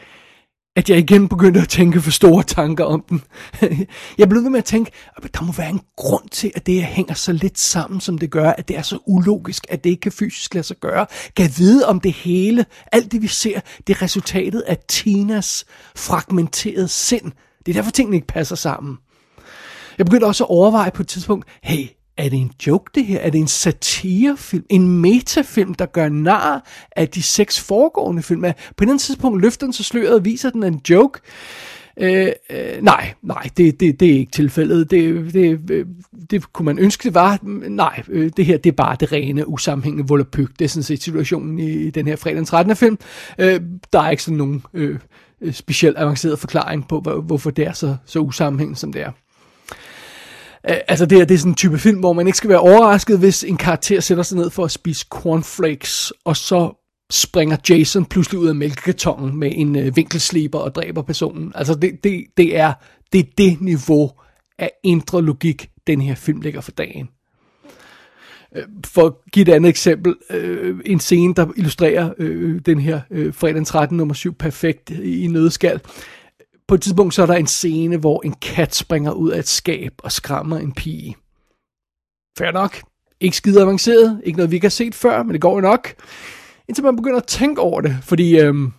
at 0.78 0.90
jeg 0.90 0.98
igen 0.98 1.28
begyndte 1.28 1.62
at 1.62 1.70
tænke 1.70 2.02
for 2.02 2.12
store 2.12 2.44
tanker 2.44 2.84
om 2.84 3.04
den. 3.10 3.24
jeg 4.18 4.30
blev 4.30 4.44
ved 4.44 4.50
med 4.50 4.60
at 4.60 4.66
tænke, 4.66 4.92
at 5.18 5.34
der 5.34 5.42
må 5.42 5.52
være 5.52 5.70
en 5.70 5.82
grund 5.96 6.30
til, 6.30 6.52
at 6.56 6.66
det 6.66 6.74
her 6.74 6.84
hænger 6.84 7.14
så 7.14 7.32
lidt 7.32 7.60
sammen, 7.60 8.02
som 8.02 8.18
det 8.18 8.32
gør, 8.32 8.50
at 8.50 8.68
det 8.68 8.78
er 8.78 8.82
så 8.82 9.00
ulogisk, 9.08 9.66
at 9.70 9.84
det 9.84 9.90
ikke 9.90 10.00
kan 10.00 10.12
fysisk 10.12 10.54
lade 10.54 10.64
sig 10.64 10.78
gøre. 10.78 11.06
Kan 11.36 11.50
vide 11.58 11.88
om 11.88 12.00
det 12.00 12.14
hele, 12.14 12.66
alt 12.92 13.12
det 13.12 13.22
vi 13.22 13.28
ser, 13.28 13.60
det 13.88 13.96
er 13.96 14.02
resultatet 14.02 14.62
af 14.62 14.78
Tinas 14.88 15.66
fragmenterede 15.96 16.88
sind. 16.88 17.32
Det 17.66 17.72
er 17.72 17.74
derfor 17.74 17.92
tingene 17.92 18.18
ikke 18.18 18.28
passer 18.28 18.56
sammen. 18.56 18.98
Jeg 19.98 20.06
begyndte 20.06 20.26
også 20.26 20.44
at 20.44 20.50
overveje 20.50 20.92
på 20.92 21.02
et 21.02 21.08
tidspunkt, 21.08 21.48
hey, 21.64 21.88
er 22.18 22.30
det 22.30 22.40
en 22.40 22.52
joke 22.68 22.92
det 22.96 23.06
her? 23.06 23.20
Er 23.20 23.30
det 23.30 23.40
en 23.40 23.48
satirefilm? 23.48 24.66
En 24.70 25.02
metafilm, 25.02 25.74
der 25.74 25.86
gør 25.86 26.10
nar 26.10 26.68
af 26.96 27.10
de 27.10 27.24
seks 27.24 27.62
foregående 27.62 28.24
film? 28.24 28.42
På 28.42 28.48
et 28.48 28.56
eller 28.80 28.92
andet 28.92 29.02
tidspunkt 29.02 29.42
løfter 29.42 29.66
den 29.66 29.74
så 29.74 29.84
sløret 29.84 30.14
og 30.14 30.26
viser 30.26 30.50
den 30.50 30.64
en 30.64 30.82
joke. 30.90 31.20
Øh, 32.00 32.28
øh, 32.50 32.82
nej, 32.82 33.14
nej, 33.22 33.50
det, 33.58 33.80
det, 33.80 34.00
det 34.00 34.08
er 34.08 34.18
ikke 34.18 34.32
tilfældet. 34.32 34.92
Det, 34.92 35.34
det, 35.34 35.72
øh, 35.72 35.86
det 36.32 36.54
kunne 36.54 36.66
man 36.66 36.80
ønske, 36.80 37.04
det 37.04 37.14
var. 37.14 37.40
Nej, 37.70 38.04
øh, 38.10 38.32
det 38.38 38.46
her 38.46 38.58
det 38.58 38.70
er 38.70 38.76
bare 38.76 38.98
det 39.00 39.12
rene, 39.12 39.48
usammenhængende 39.48 40.08
volapyk. 40.08 40.50
Det 40.60 40.66
er 40.66 40.70
sådan 40.70 40.84
set 40.84 41.04
situationen 41.04 41.60
i, 41.60 41.72
i 41.72 41.90
den 41.90 42.08
her 42.08 42.16
fredag 42.16 42.46
13. 42.46 42.76
film. 42.76 42.98
Øh, 43.40 43.62
der 43.94 44.02
er 44.02 44.10
ikke 44.10 44.24
sådan 44.24 44.38
nogen 44.38 44.64
øh, 44.74 45.00
øh 45.42 45.54
specielt 45.54 45.98
avanceret 45.98 46.40
forklaring 46.40 46.88
på, 46.88 47.00
hvorfor 47.00 47.52
det 47.52 47.68
er 47.68 47.74
så, 47.74 47.96
så 48.06 48.20
usammenhængende, 48.20 48.80
som 48.80 48.94
det 48.94 49.02
er. 49.02 49.12
Altså 50.68 51.06
det, 51.06 51.18
her, 51.18 51.26
det 51.26 51.34
er 51.34 51.40
sådan 51.40 51.52
en 51.52 51.56
type 51.56 51.78
film, 51.78 52.00
hvor 52.00 52.14
man 52.14 52.28
ikke 52.28 52.38
skal 52.38 52.50
være 52.50 52.60
overrasket, 52.60 53.20
hvis 53.20 53.44
en 53.44 53.58
karakter 53.58 54.00
sætter 54.00 54.24
sig 54.24 54.38
ned 54.38 54.50
for 54.50 54.66
at 54.66 54.72
spise 54.72 55.06
cornflakes, 55.10 56.14
og 56.26 56.38
så 56.38 56.84
springer 57.10 57.58
Jason 57.70 58.06
pludselig 58.06 58.40
ud 58.40 58.48
af 58.48 58.56
mælkekartongen 58.56 59.40
med 59.40 59.52
en 59.56 59.76
øh, 59.76 59.96
vinkelsliber 59.96 60.60
og 60.60 60.76
dræber 60.76 61.02
personen. 61.02 61.52
Altså 61.56 61.76
det, 61.76 62.04
det, 62.04 62.26
det, 62.38 62.58
er, 62.58 62.74
det 63.14 63.20
er 63.20 63.30
det 63.38 63.62
niveau 63.62 64.12
af 64.60 64.72
indre 64.84 65.22
logik, 65.22 65.70
den 65.88 66.02
her 66.02 66.16
film 66.16 66.42
lægger 66.42 66.62
for 66.62 66.72
dagen. 66.72 67.10
For 68.86 69.06
at 69.06 69.14
give 69.34 69.50
et 69.50 69.54
andet 69.54 69.70
eksempel, 69.70 70.16
øh, 70.30 70.80
en 70.86 71.00
scene, 71.00 71.34
der 71.34 71.48
illustrerer 71.58 72.14
øh, 72.18 72.62
den 72.66 72.80
her 72.80 73.02
øh, 73.12 73.34
fredag 73.34 73.66
13. 73.66 73.98
nummer 73.98 74.14
7 74.14 74.34
perfekt 74.34 74.90
i, 74.90 75.24
i 75.24 75.28
nødskal. 75.28 75.82
På 76.68 76.76
et 76.76 76.82
tidspunkt 76.82 77.14
så 77.14 77.22
er 77.22 77.26
der 77.26 77.36
en 77.36 77.48
scene, 77.48 77.98
hvor 77.98 78.22
en 78.26 78.34
kat 78.34 78.76
springer 78.76 79.12
ud 79.12 79.32
af 79.32 79.40
et 79.40 79.48
skab 79.48 79.94
og 79.98 80.12
skræmmer 80.12 80.58
en 80.58 80.72
pige. 80.72 81.16
Fair 82.38 82.52
nok. 82.52 82.82
Ikke 83.20 83.38
skide 83.38 83.62
avanceret. 83.62 84.22
Ikke 84.24 84.38
noget, 84.38 84.52
vi 84.52 84.56
ikke 84.56 84.66
har 84.66 84.70
set 84.70 84.96
før, 84.96 85.24
men 85.24 85.34
det 85.34 85.42
går 85.42 85.56
jo 85.56 85.62
nok 85.62 85.96
indtil 86.68 86.84
man 86.84 86.96
begynder 86.96 87.18
at 87.18 87.28
tænke 87.28 87.62
over 87.62 87.82
det. 87.82 87.98
Fordi, 88.02 88.40
øhm, 88.40 88.74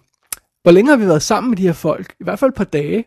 hvor 0.63 0.73
længe 0.73 0.91
har 0.91 0.97
vi 0.97 1.07
været 1.07 1.23
sammen 1.23 1.51
med 1.51 1.57
de 1.57 1.63
her 1.63 1.73
folk? 1.73 2.15
I 2.21 2.25
hvert 2.25 2.39
fald 2.39 2.51
et 2.51 2.55
par 2.55 2.65
dage. 2.65 3.05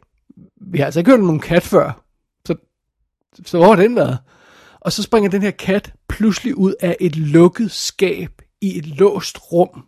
Vi 0.62 0.78
har 0.78 0.86
altså 0.86 1.00
ikke 1.00 1.12
hørt 1.12 1.20
om 1.20 1.26
nogen 1.26 1.42
kat 1.42 1.64
før. 1.64 2.04
Så, 2.46 2.56
så 3.46 3.58
hvor 3.58 3.68
har 3.68 3.82
den 3.82 3.96
været? 3.96 4.18
Og 4.80 4.92
så 4.92 5.04
springer 5.04 5.30
den 5.30 5.42
her 5.42 5.52
kat 5.52 5.94
pludselig 6.10 6.58
ud 6.58 6.74
af 6.80 6.98
et 7.00 7.16
lukket 7.16 7.72
skab 7.72 8.42
i 8.62 8.78
et 8.78 8.88
låst 8.88 9.38
rum. 9.52 9.86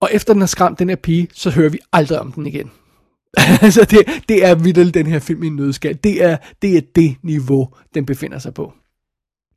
Og 0.00 0.08
efter 0.12 0.32
den 0.32 0.42
har 0.42 0.46
skræmt 0.46 0.78
den 0.78 0.88
her 0.88 0.96
pige, 0.96 1.28
så 1.32 1.50
hører 1.50 1.70
vi 1.70 1.78
aldrig 1.92 2.20
om 2.20 2.32
den 2.32 2.46
igen. 2.46 2.70
altså 3.62 3.84
det, 3.84 4.22
det 4.28 4.44
er 4.44 4.54
vidderligt 4.54 4.94
den 4.94 5.06
her 5.06 5.18
film 5.18 5.42
i 5.42 5.46
en 5.46 5.56
nødskal. 5.56 5.98
Det 6.04 6.24
er, 6.24 6.36
det 6.62 6.76
er 6.76 6.80
det 6.96 7.16
niveau, 7.22 7.68
den 7.94 8.06
befinder 8.06 8.38
sig 8.38 8.54
på. 8.54 8.72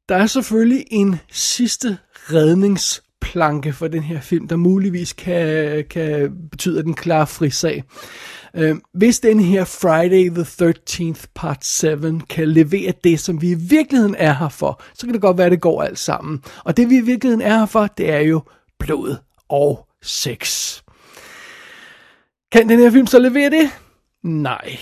Der 0.09 0.15
er 0.15 0.27
selvfølgelig 0.27 0.85
en 0.91 1.15
sidste 1.31 1.97
redningsplanke 2.13 3.73
for 3.73 3.88
den 3.88 4.03
her 4.03 4.21
film, 4.21 4.47
der 4.47 4.55
muligvis 4.55 5.13
kan, 5.13 5.83
kan 5.89 6.31
betyde 6.51 6.83
den 6.83 6.93
klare 6.93 7.27
frisag. 7.27 7.83
Øh, 8.55 8.75
hvis 8.93 9.19
den 9.19 9.39
her 9.39 9.63
Friday 9.63 10.29
the 10.29 10.43
13th 10.43 11.25
part 11.35 11.65
7 11.65 12.19
kan 12.29 12.47
levere 12.47 12.93
det, 13.03 13.19
som 13.19 13.41
vi 13.41 13.51
i 13.51 13.55
virkeligheden 13.55 14.15
er 14.17 14.33
her 14.33 14.49
for, 14.49 14.81
så 14.93 15.05
kan 15.05 15.13
det 15.13 15.21
godt 15.21 15.38
være, 15.38 15.45
at 15.45 15.51
det 15.51 15.61
går 15.61 15.83
alt 15.83 15.99
sammen. 15.99 16.43
Og 16.63 16.77
det 16.77 16.89
vi 16.89 16.97
i 16.97 17.01
virkeligheden 17.01 17.41
er 17.41 17.59
her 17.59 17.65
for, 17.65 17.88
det 17.88 18.11
er 18.11 18.19
jo 18.19 18.41
blod 18.79 19.15
og 19.49 19.88
sex. 20.01 20.75
Kan 22.55 22.69
den 22.69 22.79
her 22.79 22.91
film 22.91 23.07
så 23.07 23.19
levere 23.19 23.49
det? 23.49 23.69
Nej 24.23 24.77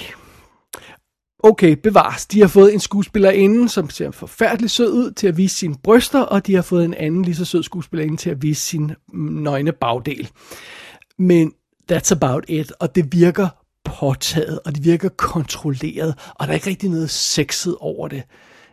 okay, 1.44 1.76
bevares. 1.84 2.26
De 2.26 2.42
har 2.42 2.48
fået 2.48 2.74
en 2.74 2.80
skuespillerinde, 2.80 3.70
som 3.70 3.90
ser 3.90 4.12
forfærdeligt 4.12 4.72
sød 4.72 4.94
ud 4.94 5.12
til 5.12 5.28
at 5.28 5.38
vise 5.38 5.56
sine 5.56 5.76
bryster, 5.84 6.22
og 6.22 6.48
de 6.48 6.56
har 6.56 6.62
fået 6.62 6.86
en 6.86 6.94
anden 6.94 7.22
lige 7.22 7.36
så 7.36 7.46
sød 7.46 7.64
skuespillerinde 7.64 8.18
til 8.18 8.30
at 8.30 8.42
vise 8.42 8.62
sin 8.62 8.92
nøgne 9.14 9.72
bagdel. 9.72 10.30
Men 11.20 11.54
that's 11.92 12.12
about 12.12 12.46
it, 12.48 12.72
og 12.80 12.96
det 12.96 13.14
virker 13.14 13.48
påtaget, 13.86 14.60
og 14.66 14.76
det 14.76 14.86
virker 14.86 15.10
kontrolleret, 15.10 16.16
og 16.36 16.48
der 16.48 16.52
er 16.52 16.56
ikke 16.56 16.70
rigtig 16.70 16.90
noget 16.90 17.10
sexet 17.10 17.76
over 17.80 18.08
det. 18.08 18.24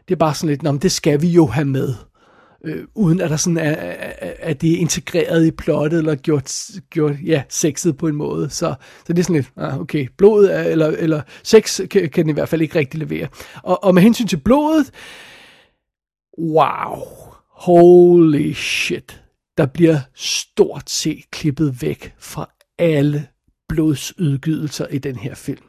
Det 0.08 0.14
er 0.14 0.18
bare 0.18 0.34
sådan 0.34 0.48
lidt, 0.48 0.62
Nå, 0.62 0.72
men 0.72 0.80
det 0.80 0.92
skal 0.92 1.22
vi 1.22 1.28
jo 1.28 1.46
have 1.46 1.64
med 1.66 1.94
øh, 2.64 2.85
uden 2.94 3.20
at 3.20 3.31
der 3.31 3.37
sådan 3.37 3.57
er, 3.57 3.70
er, 3.70 4.33
er 4.38 4.55
det 4.55 4.68
integreret 4.68 5.46
i 5.46 5.51
plottet, 5.51 5.99
eller 5.99 6.14
gjort, 6.14 6.70
gjort 6.90 7.16
ja, 7.25 7.42
sexet 7.49 7.96
på 7.96 8.09
en 8.09 8.16
måde. 8.16 8.51
Så, 8.51 8.75
så 9.07 9.12
det 9.12 9.18
er 9.18 9.23
sådan 9.23 9.37
lidt, 9.37 9.53
ah, 9.57 9.81
okay, 9.81 10.09
blodet 10.18 10.55
er, 10.55 10.62
eller, 10.62 10.87
eller 10.87 11.23
sex 11.42 11.81
kan, 11.90 12.09
kan 12.09 12.25
den 12.25 12.31
i 12.31 12.33
hvert 12.33 12.49
fald 12.49 12.62
ikke 12.62 12.79
rigtig 12.79 13.01
levere. 13.01 13.29
Og, 13.62 13.85
og 13.85 13.94
med 13.94 14.03
hensyn 14.03 14.27
til 14.27 14.37
blodet, 14.37 14.90
wow, 16.38 16.96
holy 17.51 18.53
shit, 18.53 19.23
der 19.59 19.66
bliver 19.66 19.99
stort 20.14 20.90
set 20.90 21.31
klippet 21.31 21.83
væk 21.83 22.14
fra 22.18 22.51
alle 22.79 23.27
blodsudgydelser 23.68 24.87
i 24.87 24.99
den 24.99 25.16
her 25.16 25.35
film. 25.35 25.64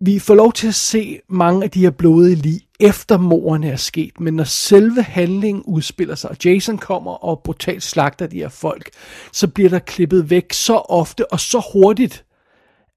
Vi 0.00 0.18
får 0.18 0.34
lov 0.34 0.52
til 0.52 0.68
at 0.68 0.74
se 0.74 1.20
mange 1.28 1.64
af 1.64 1.70
de 1.70 1.80
her 1.80 1.90
blodige 1.90 2.34
lig 2.34 2.60
efter 2.80 3.18
morderne 3.18 3.70
er 3.70 3.76
sket, 3.76 4.20
men 4.20 4.34
når 4.34 4.44
selve 4.44 5.02
handlingen 5.02 5.62
udspiller 5.62 6.14
sig, 6.14 6.30
og 6.30 6.36
Jason 6.44 6.78
kommer 6.78 7.12
og 7.12 7.40
brutalt 7.44 7.82
slagter 7.82 8.26
de 8.26 8.36
her 8.36 8.48
folk, 8.48 8.90
så 9.32 9.48
bliver 9.48 9.70
der 9.70 9.78
klippet 9.78 10.30
væk 10.30 10.52
så 10.52 10.74
ofte 10.74 11.32
og 11.32 11.40
så 11.40 11.62
hurtigt, 11.72 12.24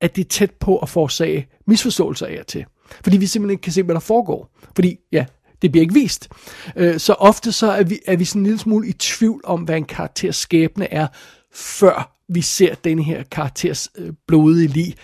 at 0.02 0.16
det 0.16 0.26
er 0.26 0.30
tæt 0.30 0.52
på 0.52 0.78
at 0.78 0.90
forårsage 0.90 1.48
misforståelser 1.68 2.26
af 2.26 2.44
til. 2.48 2.66
Fordi 3.04 3.18
vi 3.18 3.28
simpelthen 3.28 3.54
ikke 3.54 3.62
kan 3.62 3.74
se, 3.74 3.84
hvad 3.84 3.96
der 3.96 4.02
foregår. 4.02 4.50
Fordi, 4.76 4.98
ja, 5.12 5.26
det 5.62 5.72
bliver 5.72 5.82
ikke 5.82 5.94
vist. 5.94 6.30
Øh, 6.76 7.00
så 7.00 7.14
ofte 7.14 7.52
så 7.52 7.72
er 7.72 7.84
vi, 7.84 8.00
er 8.08 8.16
vi 8.16 8.26
sådan 8.26 8.42
en 8.42 8.46
lille 8.46 8.60
smule 8.60 8.88
i 8.88 8.94
tvivl 8.94 9.42
om, 9.44 9.62
hvad 9.62 9.78
en 9.78 9.86
karakters 9.86 10.36
skæbne 10.36 10.94
er, 10.94 11.08
før 11.54 12.16
vi 12.30 12.42
ser 12.42 12.76
den 12.76 13.00
her 13.00 13.24
karakters 13.24 13.90
øh, 13.98 14.14
blodige 14.28 14.68
lig 14.68 14.96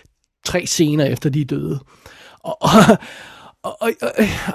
tre 0.46 0.66
scener 0.66 1.06
efter 1.06 1.30
de 1.30 1.42
er 1.42 1.46
døde. 1.46 1.80
Og, 2.40 2.58
og, 2.62 2.70
og, 3.64 3.78
og, 3.82 3.92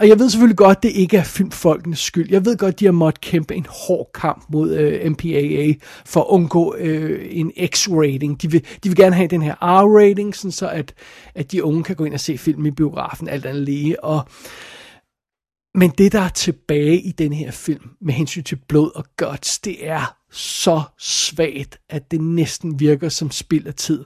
og 0.00 0.08
jeg 0.08 0.18
ved 0.18 0.30
selvfølgelig 0.30 0.56
godt, 0.56 0.82
det 0.82 0.88
ikke 0.88 1.16
er 1.16 1.24
filmfolkenes 1.24 1.98
skyld. 1.98 2.30
Jeg 2.30 2.44
ved 2.44 2.56
godt, 2.56 2.80
de 2.80 2.84
har 2.84 2.92
måttet 2.92 3.20
kæmpe 3.20 3.54
en 3.54 3.66
hård 3.68 4.10
kamp 4.14 4.44
mod 4.48 4.74
øh, 4.74 5.10
MPAA 5.10 5.72
for 6.04 6.20
at 6.20 6.26
undgå 6.28 6.74
øh, 6.78 7.28
en 7.30 7.52
X-rating. 7.74 8.36
De 8.36 8.50
vil, 8.50 8.64
de 8.84 8.88
vil 8.88 8.96
gerne 8.96 9.16
have 9.16 9.28
den 9.28 9.42
her 9.42 9.54
R-rating, 9.54 10.32
sådan 10.32 10.52
så 10.52 10.68
at, 10.68 10.94
at 11.34 11.52
de 11.52 11.64
unge 11.64 11.84
kan 11.84 11.96
gå 11.96 12.04
ind 12.04 12.14
og 12.14 12.20
se 12.20 12.38
film 12.38 12.66
i 12.66 12.70
biografen, 12.70 13.28
alt 13.28 13.46
andet 13.46 13.62
lige. 13.62 14.04
Og, 14.04 14.28
men 15.74 15.90
det, 15.90 16.12
der 16.12 16.20
er 16.20 16.28
tilbage 16.28 17.00
i 17.00 17.10
den 17.10 17.32
her 17.32 17.50
film 17.50 17.90
med 18.00 18.14
hensyn 18.14 18.42
til 18.42 18.58
blod 18.68 18.90
og 18.94 19.04
guts, 19.16 19.58
det 19.58 19.88
er 19.88 20.21
så 20.32 20.82
svagt, 20.98 21.78
at 21.88 22.10
det 22.10 22.20
næsten 22.20 22.80
virker 22.80 23.08
som 23.08 23.30
spild 23.30 23.66
af 23.66 23.74
tid 23.74 24.04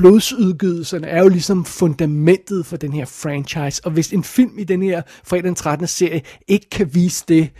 blodsudgydelserne 0.00 1.06
er 1.06 1.22
jo 1.22 1.28
ligesom 1.28 1.64
fundamentet 1.64 2.66
for 2.66 2.76
den 2.76 2.92
her 2.92 3.04
franchise, 3.04 3.84
og 3.84 3.90
hvis 3.90 4.12
en 4.12 4.24
film 4.24 4.58
i 4.58 4.64
den 4.64 4.82
her 4.82 5.02
fredag 5.24 5.44
den 5.44 5.54
13. 5.54 5.86
serie 5.86 6.22
ikke 6.48 6.70
kan 6.70 6.94
vise 6.94 7.24
det, 7.28 7.50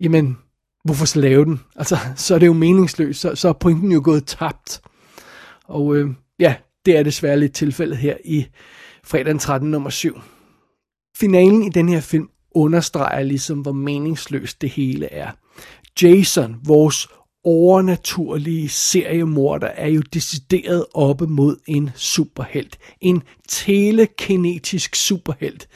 jamen, 0.00 0.38
hvorfor 0.84 1.04
så 1.04 1.20
lave 1.20 1.44
den? 1.44 1.60
Altså, 1.76 1.96
så 2.16 2.34
er 2.34 2.38
det 2.38 2.46
jo 2.46 2.52
meningsløst, 2.52 3.20
så, 3.20 3.34
så 3.34 3.48
er 3.48 3.52
pointen 3.52 3.92
jo 3.92 4.00
gået 4.04 4.26
tabt. 4.26 4.80
Og 5.64 5.96
øh, 5.96 6.10
ja, 6.38 6.54
det 6.86 6.96
er 6.96 7.02
desværre 7.02 7.40
lidt 7.40 7.52
tilfældet 7.52 7.98
her 7.98 8.16
i 8.24 8.46
fredag 9.04 9.26
den 9.26 9.38
13. 9.38 9.70
nummer 9.70 9.90
7. 9.90 10.20
Finalen 11.16 11.62
i 11.62 11.68
den 11.68 11.88
her 11.88 12.00
film 12.00 12.28
understreger 12.54 13.22
ligesom, 13.22 13.60
hvor 13.60 13.72
meningsløst 13.72 14.60
det 14.60 14.70
hele 14.70 15.12
er. 15.12 15.30
Jason, 16.02 16.56
vores 16.64 17.08
overnaturlige 17.44 18.68
seriemorder 18.68 19.66
er 19.66 19.88
jo 19.88 20.00
decideret 20.00 20.84
oppe 20.94 21.26
mod 21.26 21.56
en 21.66 21.90
superhelt. 21.94 22.78
En 23.00 23.22
telekinetisk 23.48 24.96
superhelt. 24.96 25.68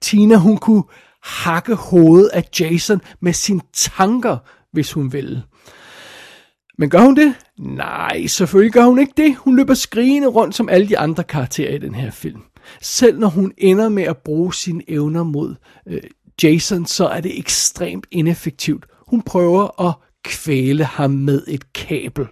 Tina, 0.00 0.36
hun 0.36 0.56
kunne 0.56 0.84
hakke 1.22 1.74
hovedet 1.74 2.28
af 2.28 2.44
Jason 2.60 3.00
med 3.20 3.32
sine 3.32 3.60
tanker, 3.72 4.38
hvis 4.72 4.92
hun 4.92 5.12
ville. 5.12 5.42
Men 6.78 6.90
gør 6.90 7.00
hun 7.00 7.16
det? 7.16 7.34
Nej, 7.58 8.26
selvfølgelig 8.26 8.72
gør 8.72 8.84
hun 8.84 8.98
ikke 8.98 9.12
det. 9.16 9.36
Hun 9.36 9.56
løber 9.56 9.74
skrigende 9.74 10.28
rundt 10.28 10.54
som 10.54 10.68
alle 10.68 10.88
de 10.88 10.98
andre 10.98 11.24
karakterer 11.24 11.74
i 11.74 11.78
den 11.78 11.94
her 11.94 12.10
film. 12.10 12.42
Selv 12.80 13.18
når 13.18 13.28
hun 13.28 13.52
ender 13.58 13.88
med 13.88 14.02
at 14.02 14.16
bruge 14.16 14.54
sine 14.54 14.82
evner 14.88 15.22
mod 15.22 15.54
øh, 15.86 16.02
Jason, 16.42 16.86
så 16.86 17.06
er 17.06 17.20
det 17.20 17.38
ekstremt 17.38 18.06
ineffektivt. 18.10 18.86
Hun 19.08 19.22
prøver 19.22 19.88
at 19.88 19.94
kvæle 20.24 20.84
ham 20.84 21.10
med 21.10 21.42
et 21.48 21.72
kabel. 21.72 22.26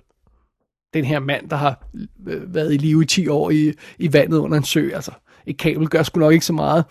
Den 0.95 1.05
her 1.05 1.19
mand, 1.19 1.49
der 1.49 1.57
har 1.57 1.87
øh, 2.29 2.55
været 2.55 2.75
i 2.75 2.77
live 2.77 3.03
i 3.03 3.07
10 3.07 3.29
år 3.29 3.51
i, 3.51 3.73
i 3.99 4.13
vandet 4.13 4.39
under 4.39 4.59
en 4.59 4.65
sø, 4.65 4.91
altså 4.95 5.13
et 5.47 5.59
kabel 5.59 5.89
gør 5.89 6.03
sgu 6.03 6.21
nok 6.21 6.33
ikke 6.33 6.47
så 6.47 6.53
meget. 6.53 6.85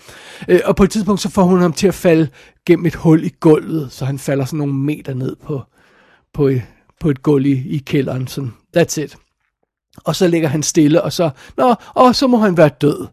Øh, 0.48 0.60
og 0.66 0.76
på 0.76 0.84
et 0.84 0.92
tidspunkt, 0.92 1.22
så 1.22 1.30
får 1.30 1.44
hun 1.44 1.62
ham 1.62 1.74
til 1.74 1.88
at 1.88 1.94
falde 1.94 2.30
gennem 2.66 2.86
et 2.86 2.96
hul 2.96 3.24
i 3.24 3.32
gulvet, 3.40 3.92
så 3.92 4.06
han 4.06 4.20
falder 4.20 4.46
sådan 4.46 4.58
nogle 4.58 4.74
meter 4.74 5.14
ned 5.14 5.36
på, 5.36 5.62
på, 6.34 6.48
øh, 6.48 6.64
på 7.00 7.10
et 7.10 7.24
gulv 7.24 7.46
i, 7.46 7.70
i 7.70 7.78
kælderen. 7.78 8.28
Sådan, 8.28 8.54
that's 8.78 9.02
it. 9.02 9.18
Og 9.98 10.16
så 10.16 10.28
ligger 10.28 10.48
han 10.48 10.64
stille, 10.64 11.02
og 11.02 11.14
så, 11.14 11.30
nå, 11.58 11.76
og 11.96 12.16
så 12.16 12.28
må 12.28 12.38
han 12.38 12.58
være 12.58 12.70
død. 12.82 13.08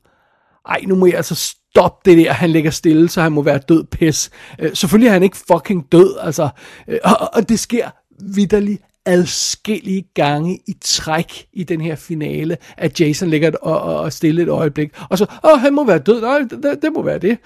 Ej, 0.68 0.80
nu 0.86 0.94
må 0.94 1.06
jeg 1.06 1.14
altså 1.14 1.34
stop 1.76 2.04
det 2.04 2.18
der, 2.18 2.32
han 2.32 2.50
ligger 2.50 2.70
stille, 2.70 3.08
så 3.08 3.22
han 3.22 3.32
må 3.32 3.42
være 3.42 3.58
død 3.58 3.84
pis. 3.84 4.30
Øh, 4.58 4.70
selvfølgelig 4.74 5.08
er 5.08 5.12
han 5.12 5.22
ikke 5.22 5.36
fucking 5.52 5.86
død, 5.92 6.16
altså. 6.22 6.48
Øh, 6.88 6.98
og, 7.04 7.30
og 7.34 7.48
det 7.48 7.58
sker 7.58 7.90
vidderligt 8.34 8.82
adskillige 9.06 10.04
gange 10.14 10.58
i 10.66 10.76
træk 10.80 11.46
i 11.52 11.64
den 11.64 11.80
her 11.80 11.96
finale, 11.96 12.56
at 12.76 13.00
Jason 13.00 13.28
ligger 13.28 13.50
og, 13.62 13.80
og, 13.80 14.00
og 14.00 14.12
stille 14.12 14.42
et 14.42 14.48
øjeblik, 14.48 14.90
og 15.10 15.18
så, 15.18 15.26
åh, 15.44 15.60
han 15.60 15.74
må 15.74 15.84
være 15.84 15.98
død, 15.98 16.20
nej, 16.20 16.38
det, 16.38 16.78
det 16.82 16.92
må 16.94 17.02
være 17.02 17.18
det. 17.18 17.38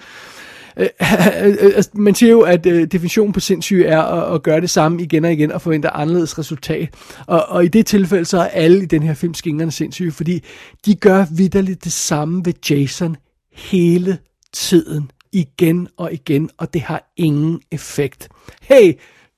Øh, 0.77 0.87
altså, 1.75 1.91
man 1.93 2.15
siger 2.15 2.31
jo, 2.31 2.41
at 2.41 2.65
øh, 2.65 2.87
definitionen 2.87 3.33
på 3.33 3.39
sindssyge 3.39 3.85
er 3.85 4.01
at, 4.01 4.35
at 4.35 4.43
gøre 4.43 4.61
det 4.61 4.69
samme 4.69 5.01
igen 5.01 5.25
og 5.25 5.33
igen 5.33 5.51
og 5.51 5.61
forvente 5.61 5.89
anderledes 5.89 6.39
resultat. 6.39 6.89
Og, 7.27 7.45
og 7.49 7.65
i 7.65 7.67
det 7.67 7.85
tilfælde, 7.85 8.25
så 8.25 8.37
er 8.37 8.47
alle 8.47 8.83
i 8.83 8.85
den 8.85 9.03
her 9.03 9.13
film 9.13 9.33
skingerne 9.33 9.71
sindssyge, 9.71 10.11
fordi 10.11 10.43
de 10.85 10.95
gør 10.95 11.25
vidderligt 11.31 11.83
det 11.83 11.91
samme 11.91 12.45
ved 12.45 12.53
Jason 12.69 13.15
hele 13.53 14.17
tiden. 14.53 15.11
Igen 15.31 15.87
og 15.97 16.13
igen, 16.13 16.49
og 16.57 16.73
det 16.73 16.81
har 16.81 17.11
ingen 17.17 17.61
effekt. 17.71 18.29
Hey, 18.61 18.93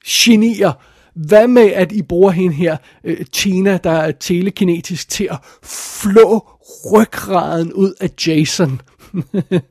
genier! 0.05 0.71
Hvad 1.15 1.47
med, 1.47 1.71
at 1.71 1.91
I 1.91 2.01
bruger 2.01 2.31
hende 2.31 2.55
her, 2.55 2.77
øh, 3.03 3.25
Tina, 3.25 3.77
der 3.77 3.91
er 3.91 4.11
telekinetisk, 4.11 5.09
til 5.09 5.27
at 5.31 5.37
flå 5.63 6.49
ryggraden 6.93 7.73
ud 7.73 7.93
af 7.99 8.09
Jason? 8.27 8.81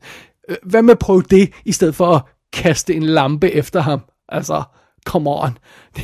Øh, 0.48 0.56
hvad 0.62 0.82
med 0.82 0.92
at 0.92 0.98
prøve 0.98 1.22
det, 1.22 1.52
i 1.64 1.72
stedet 1.72 1.94
for 1.94 2.06
at 2.06 2.22
kaste 2.52 2.94
en 2.94 3.02
lampe 3.02 3.50
efter 3.50 3.80
ham? 3.80 4.00
Altså, 4.28 4.62
come 5.06 5.30
on. 5.30 5.58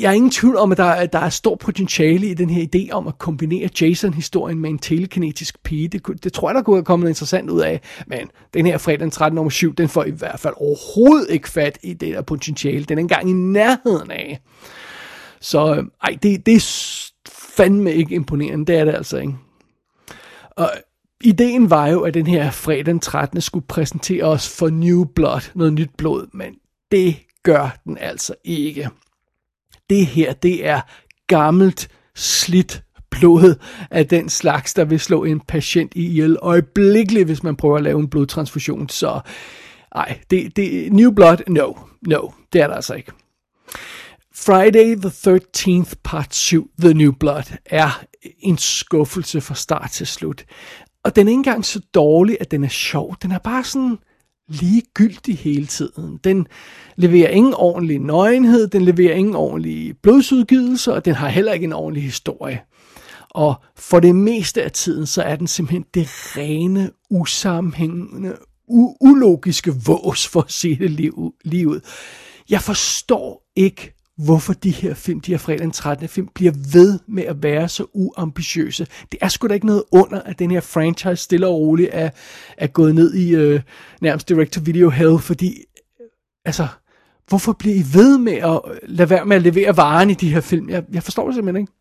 jeg 0.00 0.08
er 0.08 0.12
ingen 0.12 0.30
tvivl 0.30 0.56
om, 0.56 0.72
at 0.72 0.78
der, 0.78 1.06
der 1.06 1.18
er 1.18 1.28
stor 1.28 1.54
potentiale 1.54 2.26
i 2.26 2.34
den 2.34 2.50
her 2.50 2.66
idé 2.74 2.92
om 2.92 3.06
at 3.06 3.18
kombinere 3.18 3.68
Jason-historien 3.80 4.58
med 4.58 4.70
en 4.70 4.78
telekinetisk 4.78 5.62
pige. 5.62 5.88
Det, 5.88 6.24
det 6.24 6.32
tror 6.32 6.48
jeg, 6.48 6.54
der 6.54 6.62
kunne 6.62 6.76
have 6.76 6.84
kommet 6.84 7.04
noget 7.04 7.10
interessant 7.10 7.50
ud 7.50 7.60
af. 7.60 7.80
Men 8.06 8.30
den 8.54 8.66
her 8.66 8.78
fredag 8.78 9.00
den 9.00 9.10
13. 9.10 9.34
nummer 9.34 9.50
7, 9.50 9.74
den 9.74 9.88
får 9.88 10.04
i 10.04 10.10
hvert 10.10 10.40
fald 10.40 10.54
overhovedet 10.56 11.30
ikke 11.30 11.48
fat 11.48 11.78
i 11.82 11.92
det 11.92 12.14
der 12.14 12.22
potentiale. 12.22 12.84
Den 12.84 12.98
er 12.98 13.02
engang 13.02 13.30
i 13.30 13.32
nærheden 13.32 14.10
af. 14.10 14.40
Så 15.40 15.84
ej, 16.02 16.18
det, 16.22 16.46
det 16.46 16.54
er 16.54 17.10
fandme 17.28 17.94
ikke 17.94 18.14
imponerende. 18.14 18.66
Det 18.66 18.76
er 18.76 18.84
det 18.84 18.94
altså 18.94 19.16
ikke. 19.16 19.34
Og 20.50 20.70
ideen 21.20 21.70
var 21.70 21.86
jo, 21.86 22.00
at 22.00 22.14
den 22.14 22.26
her 22.26 22.50
fredag 22.50 22.86
den 22.86 23.00
13. 23.00 23.40
skulle 23.40 23.66
præsentere 23.66 24.24
os 24.24 24.56
for 24.58 24.70
New 24.70 25.04
Blood, 25.04 25.50
noget 25.54 25.72
nyt 25.72 25.90
blod, 25.98 26.26
men 26.32 26.54
det 26.90 27.16
gør 27.42 27.78
den 27.84 27.98
altså 27.98 28.34
ikke. 28.44 28.90
Det 29.90 30.06
her, 30.06 30.32
det 30.32 30.66
er 30.66 30.80
gammelt, 31.26 31.88
slidt 32.14 32.82
blod 33.10 33.54
af 33.90 34.08
den 34.08 34.28
slags, 34.28 34.74
der 34.74 34.84
vil 34.84 35.00
slå 35.00 35.24
en 35.24 35.40
patient 35.40 35.92
i 35.94 36.06
ihjel 36.06 36.36
øjeblikkeligt, 36.42 37.26
hvis 37.26 37.42
man 37.42 37.56
prøver 37.56 37.76
at 37.76 37.82
lave 37.82 38.00
en 38.00 38.10
blodtransfusion. 38.10 38.88
Så 38.88 39.20
ej, 39.94 40.18
det, 40.30 40.56
det, 40.56 40.92
New 40.92 41.10
Blood, 41.10 41.38
no, 41.48 41.72
no, 42.02 42.28
det 42.52 42.60
er 42.60 42.66
der 42.66 42.74
altså 42.74 42.94
ikke. 42.94 43.12
Friday 44.34 44.96
the 44.96 45.08
13th 45.08 45.92
part 46.04 46.34
7, 46.34 46.70
The 46.78 46.94
New 46.94 47.12
Blood, 47.12 47.56
er 47.66 48.02
en 48.38 48.58
skuffelse 48.58 49.40
fra 49.40 49.54
start 49.54 49.90
til 49.90 50.06
slut. 50.06 50.44
Og 51.04 51.16
den 51.16 51.26
er 51.26 51.30
ikke 51.30 51.38
engang 51.38 51.64
så 51.64 51.80
dårlig, 51.94 52.36
at 52.40 52.50
den 52.50 52.64
er 52.64 52.68
sjov. 52.68 53.16
Den 53.22 53.32
er 53.32 53.38
bare 53.38 53.64
sådan 53.64 53.98
ligegyldig 54.50 55.38
hele 55.38 55.66
tiden. 55.66 56.18
Den 56.24 56.46
leverer 56.96 57.30
ingen 57.30 57.54
ordentlig 57.56 57.98
nøgenhed, 57.98 58.68
den 58.68 58.82
leverer 58.82 59.14
ingen 59.14 59.34
ordentlig 59.34 59.94
blodsudgivelse, 60.02 60.92
og 60.94 61.04
den 61.04 61.14
har 61.14 61.28
heller 61.28 61.52
ikke 61.52 61.64
en 61.64 61.72
ordentlig 61.72 62.02
historie. 62.02 62.60
Og 63.30 63.54
for 63.76 64.00
det 64.00 64.14
meste 64.14 64.62
af 64.62 64.72
tiden, 64.72 65.06
så 65.06 65.22
er 65.22 65.36
den 65.36 65.46
simpelthen 65.46 65.84
det 65.94 66.06
rene, 66.10 66.90
usammenhængende, 67.10 68.32
u- 68.70 68.96
ulogiske 69.00 69.72
vås, 69.86 70.28
for 70.28 70.40
at 70.40 70.52
se 70.52 70.78
det 70.78 70.90
liv- 70.90 71.32
ud. 71.66 71.80
Jeg 72.50 72.60
forstår 72.60 73.50
ikke, 73.56 73.99
hvorfor 74.24 74.52
de 74.52 74.70
her 74.70 74.94
film, 74.94 75.20
de 75.20 75.30
her 75.30 75.38
fredag 75.38 75.58
den 75.58 75.70
13. 75.70 76.08
film, 76.08 76.28
bliver 76.34 76.52
ved 76.72 76.98
med 77.08 77.22
at 77.22 77.42
være 77.42 77.68
så 77.68 77.86
uambitiøse. 77.94 78.86
Det 79.12 79.18
er 79.22 79.28
sgu 79.28 79.48
da 79.48 79.54
ikke 79.54 79.66
noget 79.66 79.82
under, 79.92 80.22
at 80.22 80.38
den 80.38 80.50
her 80.50 80.60
franchise 80.60 81.16
stille 81.16 81.46
og 81.46 81.54
roligt 81.54 81.90
er, 81.92 82.10
er 82.56 82.66
gået 82.66 82.94
ned 82.94 83.14
i 83.14 83.34
øh, 83.34 83.60
nærmest 84.00 84.28
direct-to-video 84.28 84.90
hell, 84.90 85.18
fordi, 85.18 85.64
øh, 86.00 86.06
altså, 86.44 86.66
hvorfor 87.28 87.52
bliver 87.52 87.74
I 87.74 87.84
ved 87.94 88.18
med 88.18 88.32
at 88.32 88.60
lade 88.82 89.10
være 89.10 89.26
med 89.26 89.36
at 89.36 89.42
levere 89.42 89.76
varen 89.76 90.10
i 90.10 90.14
de 90.14 90.32
her 90.32 90.40
film? 90.40 90.70
Jeg, 90.70 90.84
jeg 90.92 91.02
forstår 91.02 91.26
det 91.26 91.34
simpelthen 91.34 91.62
ikke. 91.62 91.72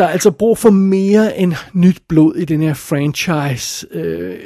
Der 0.00 0.06
er 0.06 0.10
altså 0.10 0.30
brug 0.30 0.58
for 0.58 0.70
mere 0.70 1.38
end 1.38 1.54
nyt 1.72 2.02
blod 2.08 2.36
i 2.36 2.44
den 2.44 2.62
her 2.62 2.74
franchise 2.74 3.86
øh, 3.90 4.38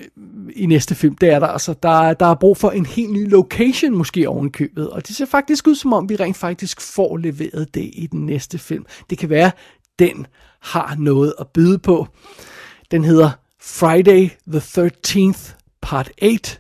i 0.57 0.67
næste 0.67 0.95
film. 0.95 1.17
Det 1.17 1.29
er 1.29 1.39
der 1.39 1.47
altså. 1.47 1.75
Der, 1.83 2.15
der 2.15 2.27
er 2.27 2.35
brug 2.35 2.57
for 2.57 2.71
en 2.71 2.87
helt 2.87 3.13
ny 3.13 3.31
location 3.31 3.97
måske 3.97 4.29
ovenkøbet. 4.29 4.91
Og 4.91 5.07
det 5.07 5.17
ser 5.17 5.27
faktisk 5.27 5.67
ud 5.67 5.75
som 5.75 5.93
om, 5.93 6.09
vi 6.09 6.17
rent 6.17 6.37
faktisk 6.37 6.81
får 6.81 7.17
leveret 7.17 7.75
det 7.75 7.91
i 7.93 8.09
den 8.13 8.27
næste 8.27 8.59
film. 8.59 8.87
Det 9.11 9.19
kan 9.19 9.31
være, 9.31 9.51
den 9.99 10.27
har 10.61 10.97
noget 10.99 11.35
at 11.41 11.47
byde 11.49 11.79
på. 11.79 12.09
Den 12.91 13.05
hedder 13.05 13.31
Friday 13.61 14.29
the 14.49 14.61
13th 14.61 15.53
Part 15.83 16.11
8 16.23 16.59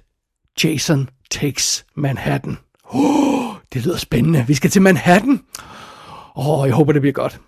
Jason 0.64 1.09
Takes 1.30 1.87
Manhattan. 1.94 2.57
Oh, 2.85 3.54
det 3.72 3.85
lyder 3.85 3.96
spændende. 3.96 4.44
Vi 4.48 4.54
skal 4.54 4.70
til 4.70 4.83
Manhattan. 4.83 5.40
Åh, 6.37 6.61
oh, 6.61 6.66
jeg 6.66 6.74
håber, 6.74 6.92
det 6.92 7.02
bliver 7.02 7.12
godt. 7.12 7.40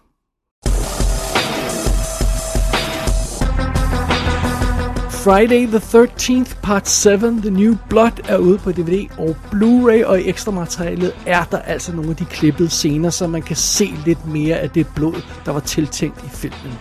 Friday 5.26 5.66
the 5.66 5.78
13th 5.78 6.60
Part 6.62 6.88
7 6.88 7.42
The 7.42 7.50
New 7.50 7.76
Blood 7.88 8.10
er 8.28 8.38
ude 8.38 8.58
på 8.58 8.72
DVD 8.72 9.06
og 9.18 9.36
Blu-ray, 9.52 10.06
og 10.06 10.20
i 10.20 10.28
ekstra 10.28 10.52
materialet 10.52 11.14
er 11.26 11.44
der 11.44 11.58
altså 11.58 11.92
nogle 11.92 12.10
af 12.10 12.16
de 12.16 12.24
klippede 12.24 12.68
scener, 12.68 13.10
så 13.10 13.26
man 13.26 13.42
kan 13.42 13.56
se 13.56 13.94
lidt 14.04 14.26
mere 14.26 14.56
af 14.56 14.70
det 14.70 14.86
blod, 14.94 15.22
der 15.46 15.52
var 15.52 15.60
tiltænkt 15.60 16.24
i 16.24 16.28
filmen. 16.28 16.78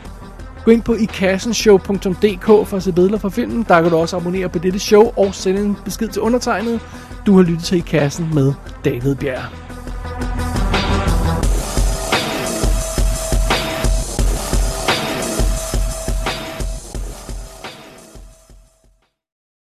Gå 0.65 0.71
ind 0.71 0.81
på 0.81 0.93
ikassenshow.dk 0.93 2.67
for 2.67 2.73
at 2.77 2.83
se 2.83 2.91
billeder 2.91 3.17
fra 3.17 3.29
filmen. 3.29 3.65
Der 3.67 3.81
kan 3.81 3.91
du 3.91 3.97
også 3.97 4.17
abonnere 4.17 4.49
på 4.49 4.59
dette 4.59 4.79
show 4.79 5.11
og 5.17 5.35
sende 5.35 5.61
en 5.61 5.77
besked 5.85 6.07
til 6.07 6.21
undertegnet. 6.21 6.79
Du 7.25 7.35
har 7.35 7.43
lyttet 7.43 7.63
til 7.63 7.77
I 7.77 7.81
Kassen 7.81 8.29
med 8.33 8.53
David 8.85 9.15
Bjerg. 9.15 9.43